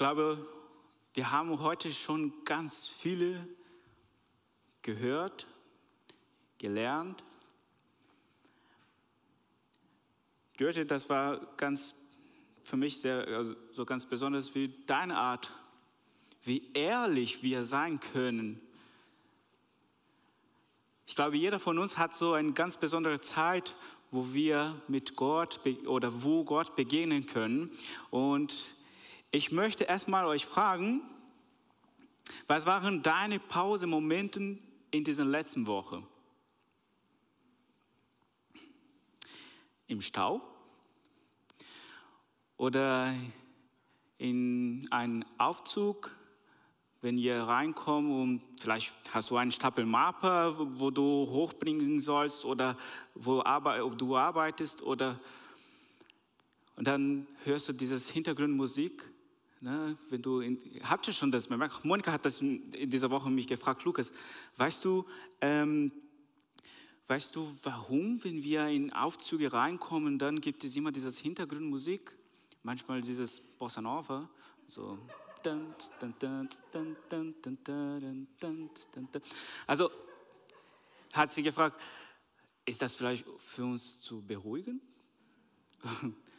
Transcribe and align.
glaube, 0.00 0.38
wir 1.12 1.30
haben 1.30 1.60
heute 1.60 1.92
schon 1.92 2.32
ganz 2.46 2.88
viele 2.88 3.46
gehört, 4.80 5.46
gelernt. 6.56 7.22
Dörte, 10.56 10.86
das 10.86 11.10
war 11.10 11.54
ganz 11.58 11.94
für 12.64 12.78
mich 12.78 12.98
sehr, 12.98 13.28
also 13.28 13.54
so 13.72 13.84
ganz 13.84 14.06
besonders 14.06 14.54
wie 14.54 14.72
deine 14.86 15.18
Art, 15.18 15.50
wie 16.44 16.70
ehrlich 16.72 17.42
wir 17.42 17.62
sein 17.62 18.00
können. 18.00 18.58
Ich 21.04 21.14
glaube, 21.14 21.36
jeder 21.36 21.58
von 21.58 21.78
uns 21.78 21.98
hat 21.98 22.14
so 22.14 22.32
eine 22.32 22.54
ganz 22.54 22.78
besondere 22.78 23.20
Zeit, 23.20 23.74
wo 24.10 24.32
wir 24.32 24.80
mit 24.88 25.14
Gott 25.16 25.60
oder 25.84 26.22
wo 26.22 26.42
Gott 26.44 26.74
begegnen 26.74 27.26
können. 27.26 27.70
Und 28.08 28.79
ich 29.30 29.52
möchte 29.52 29.84
erstmal 29.84 30.26
euch 30.26 30.44
fragen, 30.44 31.02
was 32.46 32.66
waren 32.66 33.02
deine 33.02 33.38
Pausemomente 33.38 34.58
in 34.90 35.04
dieser 35.04 35.24
letzten 35.24 35.66
Woche? 35.66 36.02
Im 39.86 40.00
Stau? 40.00 40.40
Oder 42.56 43.14
in 44.18 44.86
einem 44.90 45.24
Aufzug, 45.38 46.10
wenn 47.00 47.16
ihr 47.16 47.40
reinkommt 47.42 48.10
und 48.10 48.42
vielleicht 48.60 48.94
hast 49.14 49.30
du 49.30 49.36
einen 49.36 49.50
Stapel 49.50 49.86
Mappe, 49.86 50.54
wo 50.78 50.90
du 50.90 51.02
hochbringen 51.02 52.00
sollst 52.00 52.44
oder 52.44 52.76
wo 53.14 53.42
du 53.42 54.16
arbeitest 54.16 54.82
oder 54.82 55.16
und 56.76 56.86
dann 56.86 57.26
hörst 57.44 57.68
du 57.68 57.74
dieses 57.74 58.08
Hintergrundmusik 58.08 59.10
Ne, 59.62 59.98
wenn 60.08 60.22
du 60.22 60.40
in, 60.40 60.58
habt 60.84 61.06
ihr 61.06 61.12
schon 61.12 61.30
das 61.30 61.48
bemerkt? 61.48 61.84
Monika 61.84 62.10
hat 62.10 62.24
das 62.24 62.40
in 62.40 62.88
dieser 62.88 63.10
Woche 63.10 63.28
mich 63.28 63.46
gefragt, 63.46 63.84
Lukas, 63.84 64.10
weißt 64.56 64.82
du, 64.86 65.04
ähm, 65.42 65.92
weißt 67.06 67.36
du, 67.36 67.46
warum, 67.64 68.24
wenn 68.24 68.42
wir 68.42 68.68
in 68.68 68.90
Aufzüge 68.94 69.52
reinkommen, 69.52 70.18
dann 70.18 70.40
gibt 70.40 70.64
es 70.64 70.74
immer 70.76 70.92
dieses 70.92 71.18
Hintergrundmusik, 71.18 72.16
manchmal 72.62 73.02
dieses 73.02 73.42
Bossa 73.42 73.82
Nova, 73.82 74.30
so. 74.64 74.98
Also 79.66 79.90
hat 81.12 81.32
sie 81.34 81.42
gefragt, 81.42 81.78
ist 82.64 82.80
das 82.80 82.96
vielleicht 82.96 83.26
für 83.38 83.64
uns 83.64 84.00
zu 84.00 84.22
beruhigen? 84.22 84.80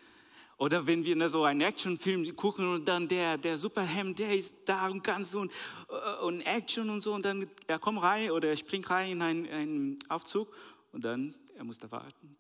Oder 0.62 0.86
wenn 0.86 1.04
wir 1.04 1.28
so 1.28 1.44
einen 1.44 1.62
Actionfilm 1.62 2.36
gucken 2.36 2.72
und 2.72 2.88
dann 2.88 3.08
der, 3.08 3.36
der 3.40 3.58
Superhemd, 3.58 4.20
der 4.20 4.38
ist 4.38 4.58
da 4.66 4.90
und 4.90 5.04
ganz 5.04 5.34
und, 5.34 5.52
äh, 5.90 6.24
und 6.24 6.42
Action 6.42 6.88
und 6.92 7.00
so 7.00 7.16
und 7.16 7.26
dann 7.26 7.50
er 7.66 7.80
kommt 7.80 8.04
rein 8.04 8.30
oder 8.30 8.50
er 8.50 8.56
springt 8.56 8.88
rein 8.92 9.14
in 9.14 9.22
einen, 9.24 9.50
einen 9.50 10.00
Aufzug 10.08 10.54
und 10.92 11.04
dann 11.04 11.34
er 11.56 11.64
muss 11.64 11.80
da 11.80 11.90
warten. 11.92 12.38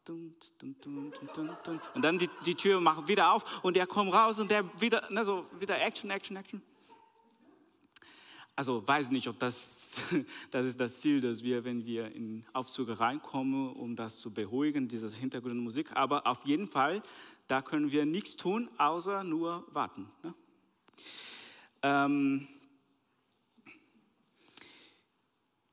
Und 1.95 2.01
dann 2.03 2.19
die, 2.19 2.29
die 2.45 2.53
Tür 2.53 2.79
macht 2.79 3.07
wieder 3.07 3.33
auf 3.33 3.63
und 3.63 3.75
er 3.75 3.87
kommt 3.87 4.13
raus 4.13 4.39
und 4.39 4.51
der 4.51 4.65
wieder, 4.79 5.11
ne, 5.11 5.25
so 5.25 5.43
wieder 5.57 5.81
Action, 5.81 6.11
Action, 6.11 6.37
Action. 6.37 6.61
Also 8.61 8.87
weiß 8.87 9.09
nicht, 9.09 9.27
ob 9.27 9.39
das, 9.39 10.03
das 10.51 10.67
ist 10.67 10.79
das 10.79 11.01
Ziel, 11.01 11.19
dass 11.19 11.41
wir, 11.41 11.63
wenn 11.63 11.83
wir 11.83 12.13
in 12.13 12.43
Aufzüge 12.53 12.99
reinkommen, 12.99 13.71
um 13.71 13.95
das 13.95 14.19
zu 14.19 14.31
beruhigen, 14.31 14.87
dieses 14.87 15.15
Hintergrundmusik. 15.15 15.89
Aber 15.95 16.27
auf 16.27 16.45
jeden 16.45 16.67
Fall 16.67 17.01
da 17.47 17.63
können 17.63 17.91
wir 17.91 18.05
nichts 18.05 18.37
tun, 18.37 18.69
außer 18.77 19.23
nur 19.23 19.65
warten. 19.71 20.11
Ne? 20.21 20.35
Ähm, 21.81 22.47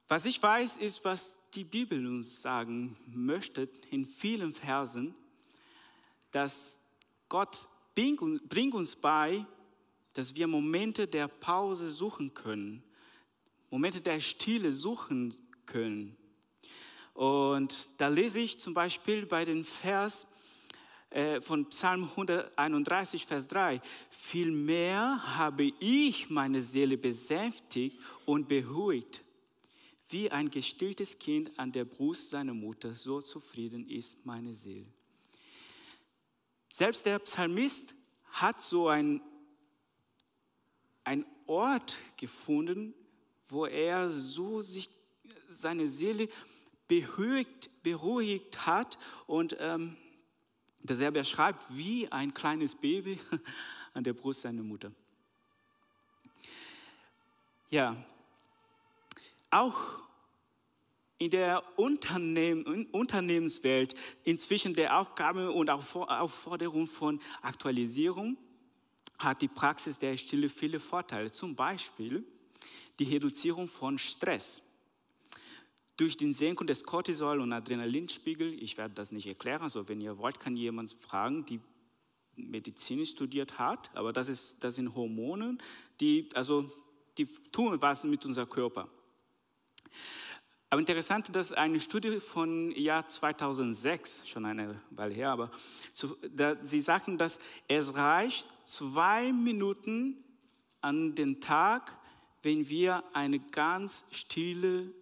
was 0.08 0.24
ich 0.24 0.42
weiß, 0.42 0.78
ist, 0.78 1.04
was 1.04 1.42
die 1.50 1.64
Bibel 1.64 2.06
uns 2.06 2.40
sagen 2.40 2.96
möchte 3.06 3.68
in 3.90 4.06
vielen 4.06 4.54
Versen, 4.54 5.14
dass 6.30 6.80
Gott 7.28 7.68
bringt 7.94 8.72
uns 8.72 8.96
bei, 8.96 9.44
dass 10.18 10.34
wir 10.34 10.48
Momente 10.48 11.06
der 11.06 11.28
Pause 11.28 11.88
suchen 11.88 12.34
können, 12.34 12.82
Momente 13.70 14.00
der 14.00 14.18
Stille 14.18 14.72
suchen 14.72 15.32
können. 15.64 16.16
Und 17.14 17.88
da 17.98 18.08
lese 18.08 18.40
ich 18.40 18.58
zum 18.58 18.74
Beispiel 18.74 19.26
bei 19.26 19.44
den 19.44 19.62
Vers 19.62 20.26
äh, 21.10 21.40
von 21.40 21.66
Psalm 21.66 22.02
131, 22.02 23.26
Vers 23.26 23.46
3. 23.46 23.80
Vielmehr 24.10 25.36
habe 25.36 25.72
ich 25.78 26.28
meine 26.30 26.62
Seele 26.62 26.98
besänftigt 26.98 28.00
und 28.26 28.48
beruhigt. 28.48 29.22
Wie 30.08 30.32
ein 30.32 30.50
gestilltes 30.50 31.16
Kind 31.20 31.56
an 31.60 31.70
der 31.70 31.84
Brust 31.84 32.30
seiner 32.30 32.54
Mutter, 32.54 32.96
so 32.96 33.20
zufrieden 33.20 33.88
ist 33.88 34.16
meine 34.26 34.52
Seele. 34.52 34.92
Selbst 36.68 37.06
der 37.06 37.20
Psalmist 37.20 37.94
hat 38.32 38.60
so 38.60 38.88
ein, 38.88 39.20
ein 41.08 41.24
Ort 41.46 41.96
gefunden, 42.18 42.92
wo 43.48 43.64
er 43.64 44.12
so 44.12 44.60
sich 44.60 44.90
seine 45.48 45.88
Seele 45.88 46.28
beruhigt, 46.86 47.70
beruhigt 47.82 48.66
hat 48.66 48.98
und 49.26 49.56
ähm, 49.58 49.96
dass 50.82 51.00
er 51.00 51.10
beschreibt 51.10 51.64
wie 51.70 52.12
ein 52.12 52.34
kleines 52.34 52.74
Baby 52.74 53.18
an 53.94 54.04
der 54.04 54.12
Brust 54.12 54.42
seiner 54.42 54.62
Mutter. 54.62 54.92
Ja, 57.70 57.96
auch 59.50 59.80
in 61.16 61.30
der 61.30 61.62
Unternehmen, 61.78 62.84
Unternehmenswelt 62.92 63.94
inzwischen 64.24 64.74
der 64.74 64.98
Aufgabe 64.98 65.52
und 65.52 65.70
Aufforderung 65.70 66.86
von 66.86 67.18
Aktualisierung 67.40 68.36
hat 69.18 69.42
die 69.42 69.48
Praxis 69.48 69.98
der 69.98 70.16
Stille 70.16 70.48
viele 70.48 70.80
Vorteile. 70.80 71.30
Zum 71.30 71.54
Beispiel 71.54 72.24
die 72.98 73.04
Reduzierung 73.04 73.66
von 73.66 73.98
Stress. 73.98 74.62
Durch 75.96 76.16
den 76.16 76.32
Senkung 76.32 76.66
des 76.66 76.84
Cortisol- 76.84 77.40
und 77.40 77.52
Adrenalinspiegel, 77.52 78.62
ich 78.62 78.76
werde 78.78 78.94
das 78.94 79.10
nicht 79.10 79.26
erklären, 79.26 79.62
also 79.62 79.88
wenn 79.88 80.00
ihr 80.00 80.18
wollt, 80.18 80.38
kann 80.38 80.56
jemand 80.56 80.92
fragen, 80.92 81.44
die 81.44 81.60
Medizin 82.36 83.04
studiert 83.04 83.58
hat, 83.58 83.90
aber 83.94 84.12
das, 84.12 84.28
ist, 84.28 84.62
das 84.62 84.76
sind 84.76 84.94
Hormone, 84.94 85.58
die, 86.00 86.28
also, 86.34 86.70
die 87.16 87.26
tun 87.50 87.80
was 87.80 88.04
mit 88.04 88.24
unserem 88.24 88.48
Körper. 88.48 88.88
Aber 90.70 90.80
interessant, 90.80 91.34
dass 91.34 91.52
eine 91.52 91.80
Studie 91.80 92.20
von 92.20 92.72
Jahr 92.72 93.08
2006, 93.08 94.28
schon 94.28 94.44
eine 94.44 94.78
Weile 94.90 95.14
her, 95.14 95.30
aber 95.30 95.50
zu, 95.94 96.16
da, 96.30 96.56
sie 96.62 96.80
sagten, 96.80 97.16
dass 97.16 97.38
es 97.68 97.96
reicht 97.96 98.46
zwei 98.66 99.32
Minuten 99.32 100.22
an 100.82 101.14
den 101.14 101.40
Tag, 101.40 101.96
wenn 102.42 102.68
wir 102.68 103.02
eine 103.14 103.40
ganz 103.40 104.04
stille 104.10 104.92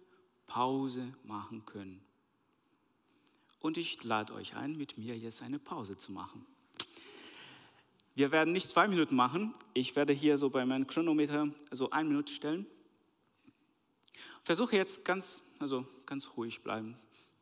Pause 0.47 1.13
machen 1.23 1.65
können. 1.65 2.01
Und 3.59 3.77
ich 3.77 4.01
lade 4.03 4.33
euch 4.33 4.55
ein, 4.55 4.77
mit 4.77 4.97
mir 4.97 5.17
jetzt 5.17 5.41
eine 5.41 5.59
Pause 5.59 5.97
zu 5.97 6.13
machen. 6.13 6.45
Wir 8.15 8.31
werden 8.31 8.53
nicht 8.53 8.69
zwei 8.69 8.87
Minuten 8.87 9.15
machen. 9.15 9.53
Ich 9.73 9.95
werde 9.97 10.13
hier 10.13 10.37
so 10.37 10.49
bei 10.49 10.65
meinem 10.65 10.87
Chronometer 10.87 11.49
so 11.71 11.89
eine 11.89 12.07
Minute 12.07 12.33
stellen. 12.33 12.65
Versuche 14.47 14.77
jetzt 14.77 15.03
ganz, 15.03 15.41
also 15.59 15.85
ganz 16.05 16.37
ruhig 16.37 16.63
bleiben, 16.63 16.97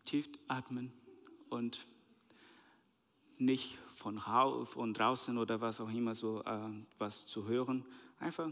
tief 0.05 0.27
atmen 0.47 0.91
und 1.51 1.85
nicht 3.38 3.77
von, 3.93 4.19
von 4.66 4.91
draußen 4.91 5.38
oder 5.38 5.61
was 5.61 5.79
auch 5.79 5.91
immer 5.91 6.15
so 6.15 6.41
äh, 6.41 6.67
was 6.97 7.27
zu 7.27 7.45
hören. 7.45 7.85
Einfach, 8.19 8.49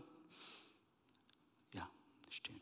ja, 1.74 1.90
stehen. 2.30 2.62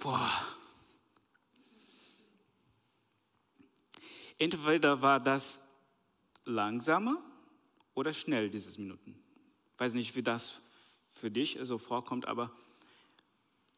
Boah. 0.00 0.30
Entweder 4.38 5.02
war 5.02 5.20
das 5.20 5.60
langsamer 6.44 7.18
oder 7.94 8.12
schnell, 8.12 8.48
dieses 8.50 8.78
Minuten. 8.78 9.14
Ich 9.74 9.80
weiß 9.80 9.94
nicht, 9.94 10.16
wie 10.16 10.22
das 10.22 10.62
für 11.12 11.30
dich 11.30 11.58
so 11.62 11.78
vorkommt, 11.78 12.26
aber 12.26 12.50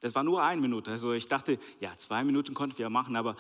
das 0.01 0.15
war 0.15 0.23
nur 0.23 0.43
eine 0.43 0.61
Minute. 0.61 0.91
Also 0.91 1.13
ich 1.13 1.29
dachte, 1.29 1.59
ja, 1.81 1.97
zwei 1.97 2.25
Minuten 2.25 2.55
konnten 2.55 2.79
wir 2.79 2.91
machen, 2.91 3.17
aber 3.17 3.37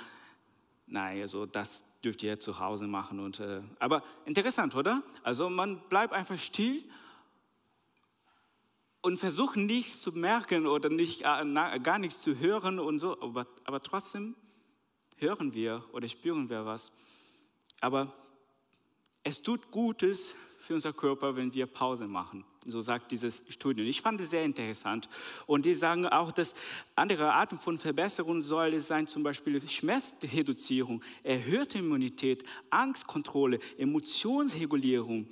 nein, 0.87 1.21
also 1.21 1.47
das 1.47 1.85
dürft 2.05 2.23
ihr 2.23 2.41
zu 2.41 2.59
Hause 2.59 2.87
machen. 2.87 3.21
Und, 3.21 3.41
äh, 3.41 3.63
aber 3.79 4.03
interessant, 4.25 4.75
oder? 4.75 5.03
Also 5.23 5.49
man 5.49 5.81
bleibt 5.89 6.13
einfach 6.13 6.39
still 6.39 6.83
und 9.03 9.19
versucht 9.19 9.57
nichts 9.57 10.01
zu 10.01 10.13
merken 10.13 10.67
oder 10.67 10.89
nicht, 10.89 11.23
äh, 11.23 11.81
gar 11.83 11.99
nichts 11.99 12.21
zu 12.21 12.39
hören 12.39 12.79
und 12.79 12.99
so, 12.99 13.21
aber, 13.21 13.47
aber 13.65 13.81
trotzdem 13.81 14.35
hören 15.19 15.53
wir 15.55 15.85
oder 15.93 16.09
spüren 16.09 16.49
wir 16.49 16.65
was. 16.65 16.93
Aber 17.81 18.13
es 19.25 19.43
tut 19.43 19.71
Gutes 19.71 20.35
für 20.61 20.75
unser 20.75 20.93
Körper, 20.93 21.35
wenn 21.35 21.53
wir 21.53 21.67
Pause 21.67 22.07
machen. 22.07 22.45
So 22.65 22.81
sagt 22.81 23.11
dieses 23.11 23.43
Studium. 23.49 23.89
Ich 23.89 24.01
fand 24.01 24.21
es 24.21 24.31
sehr 24.31 24.45
interessant. 24.45 25.09
Und 25.47 25.67
die 25.67 25.75
sagen 25.75 26.07
auch, 26.07 26.31
dass 26.31 26.55
andere 26.95 27.33
Arten 27.33 27.59
von 27.59 27.77
Verbesserung 27.77 28.41
soll 28.41 28.75
es 28.75 28.87
sein, 28.87 29.09
zum 29.09 29.25
Beispiel 29.25 29.61
Schmerzreduzierung, 29.69 31.03
erhöhte 31.25 31.79
Immunität, 31.79 32.45
Angstkontrolle, 32.71 33.59
Emotionsregulierung, 33.79 35.27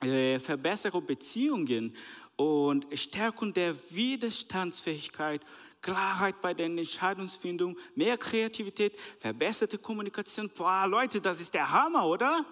äh, 0.00 0.40
Verbesserung 0.40 1.06
Beziehungen 1.06 1.94
und 2.40 2.86
Stärkung 2.98 3.52
der 3.52 3.76
Widerstandsfähigkeit, 3.90 5.42
Klarheit 5.82 6.40
bei 6.40 6.54
der 6.54 6.66
Entscheidungsfindung, 6.66 7.76
mehr 7.94 8.16
Kreativität, 8.16 8.98
verbesserte 9.18 9.76
Kommunikation. 9.76 10.48
Boah, 10.48 10.86
Leute, 10.86 11.20
das 11.20 11.38
ist 11.38 11.52
der 11.52 11.70
Hammer, 11.70 12.06
oder? 12.06 12.46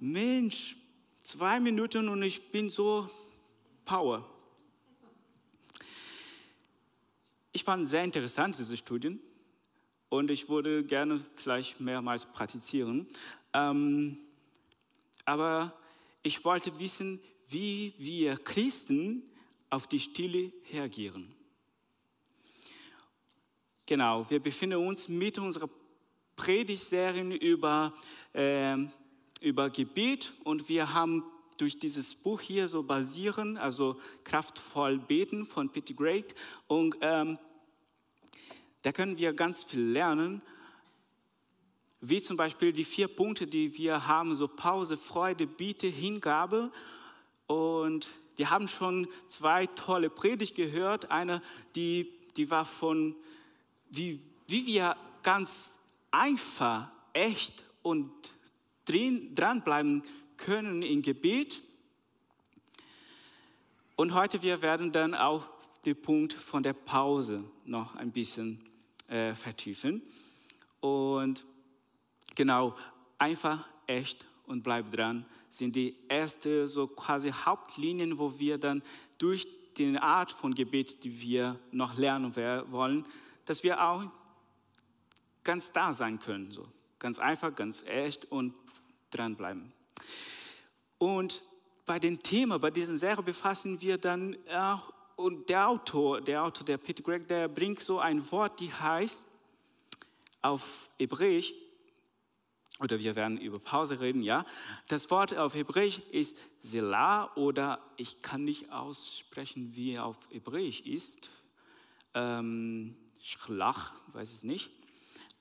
Mensch, 0.00 0.76
zwei 1.22 1.58
Minuten 1.60 2.10
und 2.10 2.22
ich 2.22 2.50
bin 2.50 2.68
so 2.68 3.08
Power. 3.86 4.28
Ich 7.52 7.64
fand 7.64 7.88
sehr 7.88 8.04
interessant 8.04 8.58
diese 8.58 8.76
Studien 8.76 9.18
und 10.10 10.30
ich 10.30 10.46
würde 10.50 10.84
gerne 10.84 11.22
vielleicht 11.36 11.80
mehrmals 11.80 12.26
praktizieren. 12.26 13.06
Ähm, 13.54 14.18
aber 15.24 15.72
ich 16.22 16.44
wollte 16.44 16.78
wissen, 16.78 17.18
wie 17.50 17.92
wir 17.98 18.36
Christen 18.36 19.22
auf 19.68 19.86
die 19.86 20.00
Stille 20.00 20.52
reagieren. 20.72 21.34
Genau, 23.86 24.28
wir 24.30 24.40
befinden 24.40 24.86
uns 24.86 25.08
mit 25.08 25.38
unserer 25.38 25.68
Predigtserie 26.36 27.34
über 27.36 27.92
äh, 28.32 28.76
über 29.40 29.70
Gebet 29.70 30.32
und 30.44 30.68
wir 30.68 30.92
haben 30.92 31.24
durch 31.56 31.78
dieses 31.78 32.14
Buch 32.14 32.40
hier 32.40 32.68
so 32.68 32.82
basieren, 32.82 33.56
also 33.56 33.98
kraftvoll 34.24 34.98
beten 34.98 35.44
von 35.44 35.70
Peter 35.70 35.94
Greig 35.94 36.34
und 36.66 36.96
ähm, 37.00 37.38
da 38.82 38.92
können 38.92 39.18
wir 39.18 39.32
ganz 39.32 39.64
viel 39.64 39.80
lernen, 39.80 40.40
wie 42.00 42.22
zum 42.22 42.36
Beispiel 42.36 42.72
die 42.72 42.84
vier 42.84 43.08
Punkte, 43.08 43.46
die 43.46 43.76
wir 43.76 44.06
haben, 44.06 44.34
so 44.34 44.48
Pause, 44.48 44.96
Freude, 44.96 45.46
Biete, 45.46 45.86
Hingabe 45.86 46.70
und 47.50 48.08
wir 48.36 48.50
haben 48.50 48.68
schon 48.68 49.08
zwei 49.26 49.66
tolle 49.66 50.08
Predigt 50.08 50.54
gehört, 50.54 51.10
eine, 51.10 51.42
die, 51.74 52.08
die 52.36 52.48
war 52.48 52.64
von, 52.64 53.16
wie, 53.88 54.22
wie 54.46 54.66
wir 54.66 54.96
ganz 55.24 55.76
einfach, 56.12 56.92
echt 57.12 57.64
und 57.82 58.12
drin, 58.84 59.34
dranbleiben 59.34 60.04
können 60.36 60.82
im 60.82 61.02
Gebet. 61.02 61.60
Und 63.96 64.14
heute 64.14 64.42
wir 64.42 64.62
werden 64.62 64.92
dann 64.92 65.16
auch 65.16 65.42
den 65.84 66.00
Punkt 66.00 66.32
von 66.32 66.62
der 66.62 66.74
Pause 66.74 67.42
noch 67.64 67.96
ein 67.96 68.12
bisschen 68.12 68.64
äh, 69.08 69.34
vertiefen. 69.34 70.02
Und 70.78 71.44
genau, 72.36 72.76
einfach, 73.18 73.68
echt 73.88 74.24
und 74.50 74.62
bleib 74.62 74.92
dran 74.92 75.24
sind 75.48 75.74
die 75.74 75.96
ersten 76.08 76.66
so 76.66 76.86
quasi 76.86 77.30
Hauptlinien, 77.30 78.18
wo 78.18 78.38
wir 78.38 78.58
dann 78.58 78.82
durch 79.18 79.46
die 79.76 79.96
Art 79.96 80.30
von 80.32 80.54
Gebet, 80.54 81.04
die 81.04 81.20
wir 81.20 81.58
noch 81.70 81.96
lernen 81.96 82.34
wollen, 82.70 83.04
dass 83.44 83.62
wir 83.62 83.82
auch 83.82 84.04
ganz 85.42 85.72
da 85.72 85.92
sein 85.92 86.20
können. 86.20 86.50
So. 86.50 86.66
Ganz 86.98 87.18
einfach, 87.18 87.54
ganz 87.54 87.84
echt 87.84 88.30
und 88.30 88.54
dranbleiben. 89.10 89.72
Und 90.98 91.42
bei 91.86 91.98
dem 91.98 92.22
Thema, 92.22 92.58
bei 92.58 92.70
diesem 92.70 92.96
Serie 92.96 93.22
befassen 93.22 93.80
wir 93.80 93.98
dann 93.98 94.36
auch, 94.48 94.92
und 95.16 95.48
der 95.48 95.68
Autor, 95.68 96.20
der 96.20 96.44
Autor, 96.44 96.64
der 96.64 96.78
Peter 96.78 97.02
Gregg, 97.02 97.26
der 97.26 97.48
bringt 97.48 97.80
so 97.80 97.98
ein 97.98 98.30
Wort, 98.30 98.58
die 98.60 98.72
heißt 98.72 99.26
auf 100.42 100.88
Hebräisch, 100.98 101.52
oder 102.80 102.98
wir 102.98 103.14
werden 103.14 103.38
über 103.38 103.58
Pause 103.58 104.00
reden, 104.00 104.22
ja. 104.22 104.44
Das 104.88 105.10
Wort 105.10 105.36
auf 105.36 105.54
Hebräisch 105.54 106.00
ist 106.10 106.38
Selah 106.60 107.34
oder 107.36 107.80
ich 107.96 108.22
kann 108.22 108.44
nicht 108.44 108.72
aussprechen, 108.72 109.74
wie 109.74 109.94
er 109.94 110.06
auf 110.06 110.18
Hebräisch 110.30 110.80
ist. 110.80 111.30
Ähm, 112.14 112.96
Schlach, 113.20 113.92
weiß 114.12 114.32
es 114.32 114.42
nicht. 114.42 114.70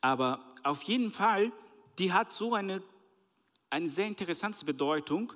Aber 0.02 0.54
auf 0.64 0.84
jeden 0.84 1.12
Fall, 1.12 1.52
die 1.98 2.14
hat 2.14 2.32
so 2.32 2.54
eine 2.54 2.82
eine 3.70 3.90
sehr 3.90 4.08
interessante 4.08 4.66
Bedeutung, 4.66 5.34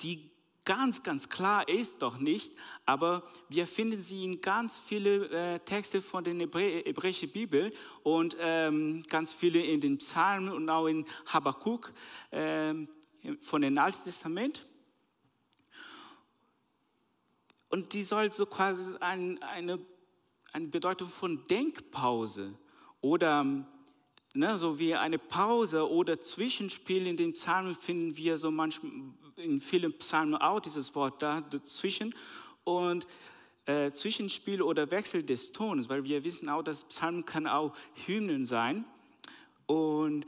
die 0.00 0.30
ganz, 0.64 1.02
ganz 1.02 1.28
klar 1.28 1.68
ist 1.68 2.02
doch 2.02 2.18
nicht, 2.18 2.52
aber 2.86 3.22
wir 3.48 3.66
finden 3.66 4.00
sie 4.00 4.24
in 4.24 4.40
ganz 4.40 4.78
vielen 4.78 5.30
äh, 5.30 5.60
Texten 5.60 6.02
von 6.02 6.24
der 6.24 6.34
Hebrä 6.34 6.82
hebräischen 6.84 7.30
Bibel 7.30 7.72
und 8.02 8.36
ähm, 8.40 9.02
ganz 9.08 9.32
viele 9.32 9.62
in 9.62 9.80
den 9.80 9.98
Psalmen 9.98 10.50
und 10.50 10.68
auch 10.68 10.86
in 10.86 11.04
Habakkuk 11.26 11.92
äh, 12.30 12.74
von 13.40 13.62
dem 13.62 13.76
Alten 13.78 14.04
Testament. 14.04 14.66
Und 17.68 17.92
die 17.92 18.02
soll 18.02 18.32
so 18.32 18.46
quasi 18.46 18.96
ein, 19.00 19.42
eine, 19.42 19.78
eine 20.52 20.68
Bedeutung 20.68 21.08
von 21.08 21.46
Denkpause 21.48 22.54
oder 23.00 23.44
ne, 24.32 24.58
so 24.58 24.78
wie 24.78 24.94
eine 24.94 25.18
Pause 25.18 25.90
oder 25.90 26.20
Zwischenspiel 26.20 27.06
in 27.06 27.16
den 27.16 27.32
Psalmen 27.32 27.74
finden 27.74 28.16
wir 28.16 28.38
so 28.38 28.50
manchmal 28.50 28.92
in 29.36 29.60
vielen 29.60 29.96
Psalmen 29.98 30.36
auch 30.36 30.60
dieses 30.60 30.94
Wort 30.94 31.22
da 31.22 31.40
dazwischen 31.40 32.14
und 32.64 33.06
äh, 33.66 33.90
Zwischenspiel 33.90 34.62
oder 34.62 34.90
Wechsel 34.90 35.22
des 35.22 35.52
Tones, 35.52 35.88
weil 35.88 36.04
wir 36.04 36.24
wissen 36.24 36.48
auch, 36.48 36.62
dass 36.62 36.84
Psalmen 36.84 37.24
kann 37.24 37.46
auch 37.46 37.74
Hymnen 38.06 38.46
sein 38.46 38.84
und 39.66 40.26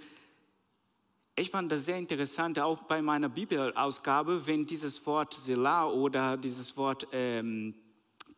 ich 1.38 1.50
fand 1.50 1.70
das 1.70 1.84
sehr 1.84 1.98
interessant, 1.98 2.58
auch 2.58 2.84
bei 2.84 3.02
meiner 3.02 3.28
Bibelausgabe, 3.28 4.46
wenn 4.46 4.64
dieses 4.64 5.04
Wort 5.06 5.34
Selah 5.34 5.86
oder 5.86 6.38
dieses 6.38 6.74
Wort 6.78 7.06
ähm, 7.12 7.74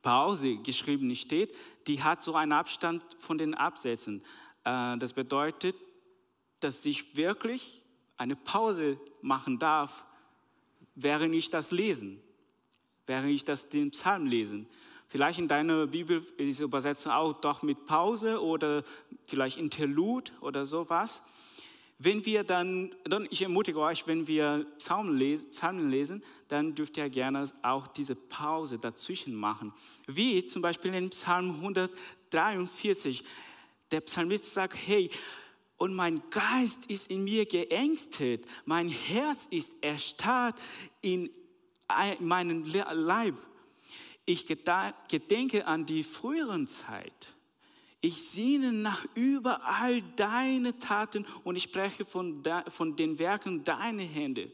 Pause 0.02 0.56
geschrieben 0.56 1.14
steht, 1.14 1.56
die 1.86 2.02
hat 2.02 2.24
so 2.24 2.34
einen 2.34 2.50
Abstand 2.50 3.04
von 3.18 3.38
den 3.38 3.54
Absätzen. 3.54 4.24
Äh, 4.64 4.98
das 4.98 5.12
bedeutet, 5.12 5.76
dass 6.58 6.84
ich 6.86 7.16
wirklich 7.16 7.84
eine 8.16 8.34
Pause 8.34 8.98
machen 9.22 9.60
darf, 9.60 10.04
während 11.00 11.34
ich 11.34 11.48
das 11.48 11.70
lesen, 11.70 12.20
während 13.06 13.30
ich 13.30 13.44
das 13.44 13.68
den 13.68 13.90
Psalm 13.90 14.26
lesen. 14.26 14.66
Vielleicht 15.06 15.38
in 15.38 15.48
deiner 15.48 15.86
Bibel 15.86 16.22
ist 16.36 16.60
Übersetzung 16.60 17.12
auch 17.12 17.32
doch 17.40 17.62
mit 17.62 17.86
Pause 17.86 18.42
oder 18.42 18.82
vielleicht 19.26 19.56
Interlude 19.56 20.30
oder 20.40 20.66
sowas. 20.66 21.22
Wenn 22.00 22.24
wir 22.26 22.44
dann, 22.44 22.94
dann 23.04 23.26
ich 23.30 23.42
ermutige 23.42 23.80
euch, 23.80 24.06
wenn 24.06 24.26
wir 24.26 24.66
Psalmen 24.76 25.16
lesen, 25.16 25.50
Psalmen 25.50 25.90
lesen, 25.90 26.22
dann 26.48 26.74
dürft 26.74 26.96
ihr 26.96 27.08
gerne 27.08 27.48
auch 27.62 27.86
diese 27.86 28.14
Pause 28.14 28.78
dazwischen 28.78 29.34
machen. 29.34 29.72
Wie 30.06 30.44
zum 30.44 30.62
Beispiel 30.62 30.94
in 30.94 31.10
Psalm 31.10 31.54
143. 31.56 33.24
Der 33.90 34.00
Psalmist 34.02 34.52
sagt, 34.52 34.76
hey, 34.86 35.10
und 35.78 35.94
mein 35.94 36.20
Geist 36.30 36.86
ist 36.86 37.10
in 37.10 37.24
mir 37.24 37.46
geängstet, 37.46 38.44
mein 38.66 38.88
Herz 38.88 39.46
ist 39.46 39.72
erstarrt 39.80 40.60
in 41.00 41.30
meinem 42.18 42.64
Leib. 42.64 43.36
Ich 44.26 44.44
gedenke 44.44 45.66
an 45.66 45.86
die 45.86 46.02
früheren 46.02 46.66
Zeit. 46.66 47.32
Ich 48.00 48.22
sehne 48.22 48.72
nach 48.72 49.06
überall 49.14 50.02
deine 50.16 50.76
Taten 50.78 51.26
und 51.44 51.56
ich 51.56 51.64
spreche 51.64 52.04
von, 52.04 52.42
von 52.68 52.94
den 52.94 53.18
Werken 53.18 53.64
deiner 53.64 54.02
Hände. 54.02 54.52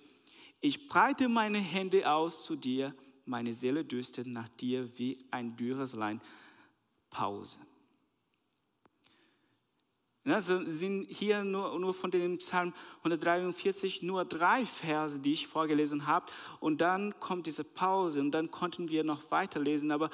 Ich 0.61 0.89
breite 0.89 1.29
meine 1.29 1.59
Hände 1.59 2.11
aus 2.11 2.45
zu 2.45 2.57
dir, 2.57 2.95
meine 3.27 3.53
Seele 3.53 3.85
dürstet 3.85 4.27
nach 4.27 4.49
dir 4.49 4.99
wie 4.99 5.19
ein 5.31 5.57
dürres 5.57 5.95
Lein 5.95 6.21
Pause. 7.11 7.59
Also 10.27 10.65
sind 10.71 11.07
hier 11.11 11.45
nur, 11.45 11.79
nur 11.79 11.93
von 11.93 12.11
dem 12.11 12.39
Psalm 12.39 12.73
143 12.99 14.03
nur 14.03 14.25
drei 14.25 14.65
Verse, 14.65 15.21
die 15.21 15.35
ich 15.35 15.47
vorgelesen 15.47 16.07
habe. 16.07 16.27
Und 16.61 16.81
dann 16.81 17.19
kommt 17.21 17.47
diese 17.47 17.63
Pause 17.63 18.21
und 18.21 18.31
dann 18.31 18.51
konnten 18.51 18.89
wir 18.89 19.05
noch 19.05 19.31
weiterlesen. 19.31 19.91
Aber 19.91 20.09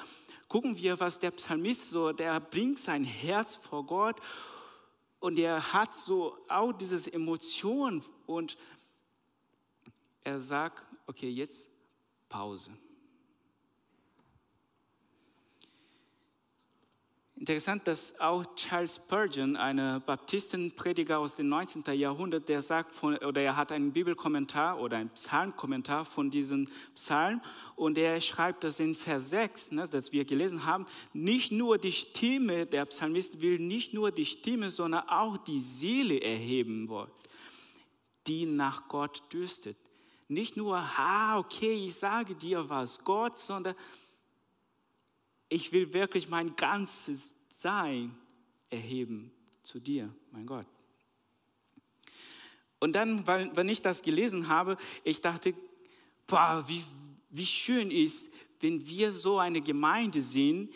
gucken 0.49 0.77
wir, 0.77 0.99
was 0.99 1.19
der 1.19 1.31
Psalmist 1.31 1.91
so, 1.91 2.11
der 2.11 2.41
bringt 2.41 2.77
sein 2.77 3.05
Herz 3.05 3.55
vor 3.55 3.85
Gott 3.85 4.17
und 5.21 5.39
er 5.39 5.71
hat 5.71 5.93
so 5.93 6.37
auch 6.49 6.73
diese 6.73 7.13
Emotion 7.13 8.03
und 8.25 8.57
er 10.23 10.39
sagt, 10.39 10.83
okay, 11.07 11.29
jetzt 11.29 11.71
Pause. 12.27 12.71
Interessant, 17.41 17.87
dass 17.87 18.19
auch 18.19 18.45
Charles 18.55 18.97
Spurgeon, 18.97 19.55
ein 19.55 20.03
Baptistenprediger 20.05 21.17
aus 21.17 21.37
dem 21.37 21.49
19. 21.49 21.83
Jahrhundert, 21.95 22.47
der 22.47 22.61
sagt 22.61 22.93
von, 22.93 23.17
oder 23.17 23.41
er 23.41 23.57
hat 23.57 23.71
einen 23.71 23.93
Bibelkommentar 23.93 24.79
oder 24.79 24.97
einen 24.97 25.09
Psalmkommentar 25.09 26.05
von 26.05 26.29
diesem 26.29 26.67
Psalm 26.93 27.41
und 27.75 27.97
er 27.97 28.21
schreibt 28.21 28.63
das 28.63 28.79
in 28.79 28.93
Vers 28.93 29.31
6, 29.31 29.71
ne, 29.71 29.87
das 29.91 30.11
wir 30.11 30.23
gelesen 30.23 30.67
haben, 30.67 30.85
nicht 31.13 31.51
nur 31.51 31.79
die 31.79 31.93
Stimme, 31.93 32.67
der 32.67 32.85
Psalmist 32.85 33.41
will 33.41 33.57
nicht 33.57 33.91
nur 33.91 34.11
die 34.11 34.27
Stimme, 34.27 34.69
sondern 34.69 35.09
auch 35.09 35.37
die 35.37 35.61
Seele 35.61 36.21
erheben 36.21 36.89
wollen, 36.89 37.09
die 38.27 38.45
nach 38.45 38.87
Gott 38.87 39.23
dürstet. 39.33 39.77
Nicht 40.27 40.57
nur, 40.57 40.77
ah, 40.77 41.39
okay, 41.39 41.85
ich 41.87 41.95
sage 41.95 42.35
dir 42.35 42.69
was, 42.69 43.03
Gott, 43.03 43.39
sondern 43.39 43.73
ich 45.51 45.73
will 45.73 45.91
wirklich 45.91 46.29
mein 46.29 46.55
ganzes 46.55 47.35
Sein 47.49 48.15
erheben 48.69 49.31
zu 49.63 49.81
dir, 49.81 50.09
mein 50.31 50.45
Gott. 50.45 50.65
Und 52.79 52.93
dann, 52.93 53.27
weil, 53.27 53.53
wenn 53.55 53.67
ich 53.67 53.81
das 53.81 54.01
gelesen 54.01 54.47
habe, 54.47 54.77
ich 55.03 55.19
dachte, 55.19 55.53
boah, 56.25 56.63
wie, 56.67 56.81
wie 57.29 57.45
schön 57.45 57.91
ist, 57.91 58.33
wenn 58.61 58.87
wir 58.87 59.11
so 59.11 59.39
eine 59.39 59.61
Gemeinde 59.61 60.21
sehen, 60.21 60.71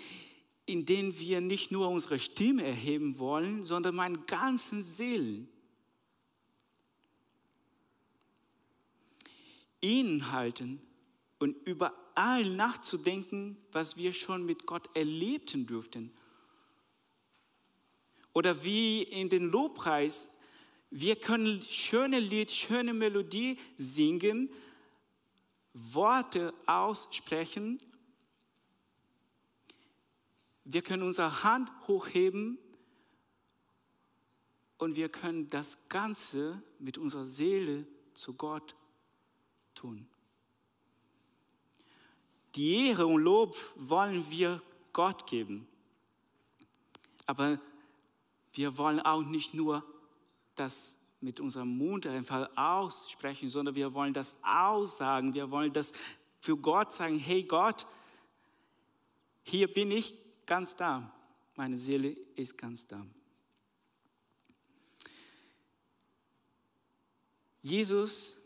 in 0.65 0.85
der 0.85 1.17
wir 1.19 1.39
nicht 1.39 1.71
nur 1.71 1.87
unsere 1.87 2.19
Stimme 2.19 2.63
erheben 2.65 3.17
wollen, 3.17 3.63
sondern 3.63 3.95
meinen 3.95 4.25
ganzen 4.25 4.83
Seelen. 4.83 5.47
Ihn 9.79 10.31
halten 10.33 10.81
und 11.39 11.55
überall 12.15 12.45
nachzudenken, 12.45 13.57
was 13.73 13.97
wir 13.97 14.13
schon 14.13 14.45
mit 14.45 14.65
Gott 14.65 14.89
erlebten 14.95 15.67
dürften. 15.67 16.13
Oder 18.33 18.63
wie 18.63 19.03
in 19.03 19.29
den 19.29 19.49
Lobpreis, 19.49 20.37
wir 20.89 21.17
können 21.17 21.61
schöne 21.61 22.19
Lied, 22.19 22.51
schöne 22.51 22.93
Melodie 22.93 23.57
singen, 23.75 24.49
Worte 25.73 26.53
aussprechen. 26.65 27.79
Wir 30.63 30.81
können 30.81 31.03
unsere 31.03 31.43
Hand 31.43 31.69
hochheben 31.87 32.57
und 34.77 34.95
wir 34.95 35.09
können 35.09 35.49
das 35.49 35.89
Ganze 35.89 36.61
mit 36.79 36.97
unserer 36.97 37.25
Seele 37.25 37.85
zu 38.13 38.33
Gott 38.35 38.75
tun. 39.73 40.07
Die 42.55 42.87
Ehre 42.87 43.05
und 43.05 43.21
Lob 43.21 43.57
wollen 43.75 44.29
wir 44.31 44.61
Gott 44.93 45.27
geben. 45.27 45.67
Aber 47.25 47.59
wir 48.53 48.77
wollen 48.77 48.99
auch 49.01 49.23
nicht 49.23 49.53
nur 49.53 49.83
das 50.55 50.99
mit 51.19 51.39
unserem 51.39 51.77
Mund 51.77 52.07
einfach 52.07 52.49
aussprechen, 52.55 53.49
sondern 53.49 53.75
wir 53.75 53.93
wollen 53.93 54.13
das 54.13 54.35
aussagen. 54.43 55.33
Wir 55.33 55.51
wollen 55.51 55.73
das 55.73 55.91
für 56.39 56.55
Gott 56.55 56.93
sagen, 56.93 57.19
hey 57.19 57.43
Gott, 57.43 57.85
hier 59.43 59.71
bin 59.71 59.91
ich 59.91 60.13
ganz 60.45 60.75
da. 60.75 61.11
Meine 61.55 61.77
Seele 61.77 62.15
ist 62.35 62.57
ganz 62.57 62.87
da. 62.87 63.05
Jesus 67.61 68.37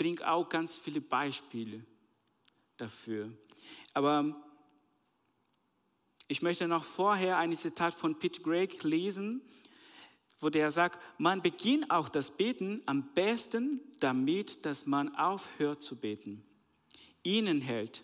bringt 0.00 0.24
auch 0.24 0.48
ganz 0.48 0.78
viele 0.78 1.02
Beispiele 1.02 1.84
dafür. 2.78 3.30
Aber 3.92 4.34
ich 6.26 6.40
möchte 6.40 6.66
noch 6.66 6.84
vorher 6.84 7.36
ein 7.36 7.52
Zitat 7.52 7.92
von 7.92 8.18
Pete 8.18 8.40
Gregg 8.40 8.82
lesen, 8.82 9.42
wo 10.38 10.48
der 10.48 10.70
sagt, 10.70 10.98
man 11.18 11.42
beginnt 11.42 11.90
auch 11.90 12.08
das 12.08 12.30
Beten 12.30 12.80
am 12.86 13.12
besten 13.12 13.78
damit, 13.98 14.64
dass 14.64 14.86
man 14.86 15.14
aufhört 15.16 15.82
zu 15.82 15.96
beten, 15.96 16.46
ihnen 17.22 17.60
hält, 17.60 18.02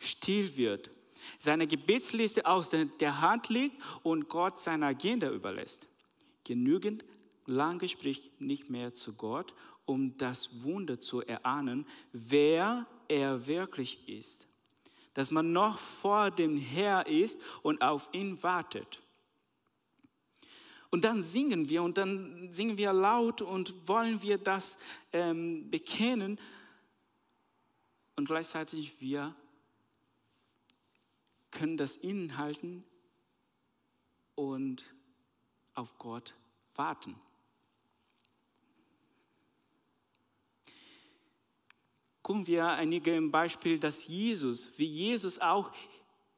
still 0.00 0.56
wird, 0.56 0.90
seine 1.38 1.68
Gebetsliste 1.68 2.44
aus 2.44 2.70
der 2.70 3.20
Hand 3.20 3.50
legt 3.50 3.80
und 4.02 4.28
Gott 4.28 4.58
seine 4.58 4.86
Agenda 4.86 5.30
überlässt. 5.30 5.86
Genügend 6.42 7.04
lange 7.46 7.86
spricht 7.88 8.40
nicht 8.40 8.68
mehr 8.68 8.94
zu 8.94 9.12
Gott 9.12 9.54
um 9.86 10.16
das 10.18 10.62
Wunder 10.62 11.00
zu 11.00 11.22
erahnen, 11.22 11.86
wer 12.12 12.86
er 13.08 13.46
wirklich 13.46 14.08
ist. 14.08 14.46
Dass 15.14 15.30
man 15.30 15.52
noch 15.52 15.78
vor 15.78 16.30
dem 16.30 16.58
Herr 16.58 17.06
ist 17.06 17.40
und 17.62 17.80
auf 17.80 18.10
ihn 18.12 18.42
wartet. 18.42 19.00
Und 20.90 21.04
dann 21.04 21.22
singen 21.22 21.68
wir 21.68 21.82
und 21.82 21.98
dann 21.98 22.52
singen 22.52 22.78
wir 22.78 22.92
laut 22.92 23.42
und 23.42 23.88
wollen 23.88 24.22
wir 24.22 24.38
das 24.38 24.78
ähm, 25.12 25.70
bekennen. 25.70 26.38
Und 28.16 28.26
gleichzeitig 28.26 29.00
wir 29.00 29.34
können 31.50 31.76
das 31.76 31.96
innehalten 31.96 32.84
und 34.34 34.84
auf 35.74 35.98
Gott 35.98 36.34
warten. 36.74 37.16
Gucken 42.26 42.48
wir 42.48 42.66
einige 42.66 43.22
Beispiele, 43.22 43.78
dass 43.78 44.08
Jesus, 44.08 44.76
wie 44.78 44.84
Jesus 44.84 45.40
auch 45.40 45.70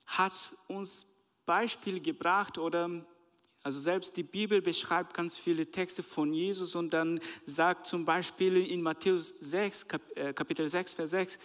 hat 0.05 0.53
uns 0.67 1.07
Beispiele 1.47 1.99
gebracht 1.99 2.59
oder 2.59 3.07
also 3.63 3.81
selbst 3.81 4.15
die 4.19 4.23
Bibel 4.23 4.61
beschreibt 4.61 5.15
ganz 5.15 5.39
viele 5.39 5.65
Texte 5.65 6.03
von 6.03 6.35
Jesus 6.35 6.75
und 6.75 6.93
dann 6.93 7.21
sagt 7.47 7.87
zum 7.87 8.05
Beispiel 8.05 8.67
in 8.67 8.83
Matthäus 8.83 9.29
6, 9.41 9.87
äh, 10.15 10.35
Kapitel 10.35 10.69
6, 10.69 10.93
Vers 10.93 11.09
6, 11.09 11.39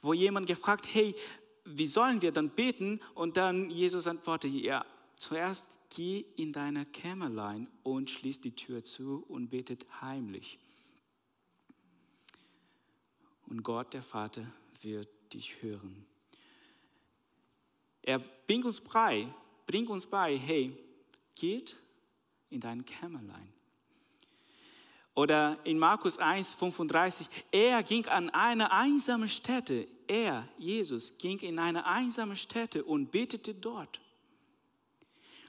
wo 0.00 0.12
jemand 0.12 0.46
gefragt, 0.46 0.86
hey, 0.88 1.16
wie 1.64 1.88
sollen 1.88 2.22
wir 2.22 2.30
dann 2.30 2.50
beten? 2.50 3.00
Und 3.16 3.36
dann 3.36 3.68
Jesus 3.68 4.06
antwortet, 4.06 4.52
ja, 4.52 4.86
zuerst 5.16 5.76
geh 5.90 6.24
in 6.36 6.52
deine 6.52 6.86
Kämmerlein 6.86 7.66
und 7.82 8.10
schließ 8.10 8.42
die 8.42 8.54
Tür 8.54 8.84
zu 8.84 9.24
und 9.26 9.50
betet 9.50 9.84
heimlich 10.00 10.60
und 13.52 13.62
Gott, 13.62 13.92
der 13.92 14.02
Vater, 14.02 14.46
wird 14.80 15.10
dich 15.34 15.62
hören. 15.62 16.06
Er 18.00 18.18
bringt 18.18 18.64
uns 18.64 18.80
bei, 18.80 19.28
bringt 19.66 19.90
uns 19.90 20.06
bei, 20.06 20.38
hey, 20.38 20.74
geht 21.36 21.76
in 22.48 22.60
dein 22.60 22.82
Kämmerlein. 22.82 23.52
Oder 25.14 25.58
in 25.64 25.78
Markus 25.78 26.16
1, 26.16 26.54
35, 26.54 27.28
er 27.50 27.82
ging 27.82 28.06
an 28.06 28.30
eine 28.30 28.72
einsame 28.72 29.28
Stätte, 29.28 29.86
er, 30.08 30.48
Jesus, 30.56 31.18
ging 31.18 31.38
in 31.40 31.58
eine 31.58 31.84
einsame 31.84 32.36
Stätte 32.36 32.82
und 32.82 33.10
betete 33.10 33.52
dort. 33.52 34.00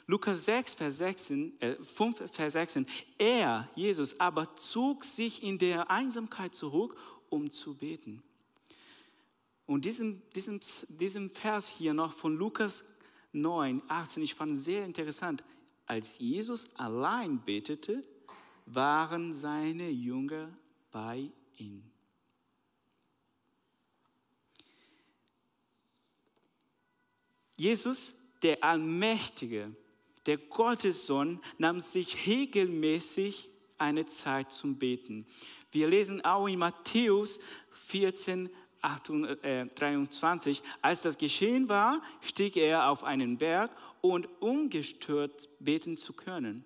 Lukas 0.06 0.44
6, 0.44 0.76
Vers 0.76 0.98
16, 0.98 1.62
äh, 1.62 1.76
5, 1.82 2.30
Vers 2.30 2.54
16, 2.54 2.86
er, 3.18 3.70
Jesus, 3.76 4.20
aber 4.20 4.54
zog 4.58 5.06
sich 5.06 5.42
in 5.42 5.58
der 5.58 5.90
Einsamkeit 5.90 6.54
zurück 6.54 6.98
um 7.34 7.50
zu 7.50 7.74
beten. 7.74 8.22
Und 9.66 9.86
diesen, 9.86 10.22
diesen, 10.36 10.60
diesen 10.88 11.30
Vers 11.30 11.68
hier 11.68 11.94
noch 11.94 12.14
von 12.14 12.36
Lukas 12.36 12.86
9, 13.32 13.82
18, 13.88 14.24
ich 14.24 14.36
fand 14.36 14.58
sehr 14.58 14.86
interessant. 14.86 15.44
Als 15.88 16.20
Jesus 16.20 16.76
allein 16.76 17.44
betete, 17.44 18.04
waren 18.66 19.34
seine 19.34 19.90
Jünger 19.90 20.54
bei 20.92 21.30
ihm. 21.58 21.84
Jesus, 27.58 28.16
der 28.42 28.64
Allmächtige, 28.64 29.76
der 30.26 30.38
Gottessohn, 30.38 31.42
nahm 31.58 31.80
sich 31.80 32.28
regelmäßig 32.28 33.50
eine 33.78 34.06
Zeit 34.06 34.52
zum 34.52 34.78
Beten. 34.78 35.26
Wir 35.74 35.88
lesen 35.88 36.24
auch 36.24 36.48
in 36.48 36.60
Matthäus 36.60 37.40
14, 37.72 38.50
23, 38.82 40.62
als 40.82 41.02
das 41.02 41.18
geschehen 41.18 41.68
war, 41.68 42.02
stieg 42.22 42.58
er 42.58 42.90
auf 42.90 43.04
einen 43.04 43.38
Berg 43.38 43.72
und 44.02 44.28
ungestört 44.40 45.50
beten 45.60 45.98
zu 45.98 46.14
können. 46.14 46.64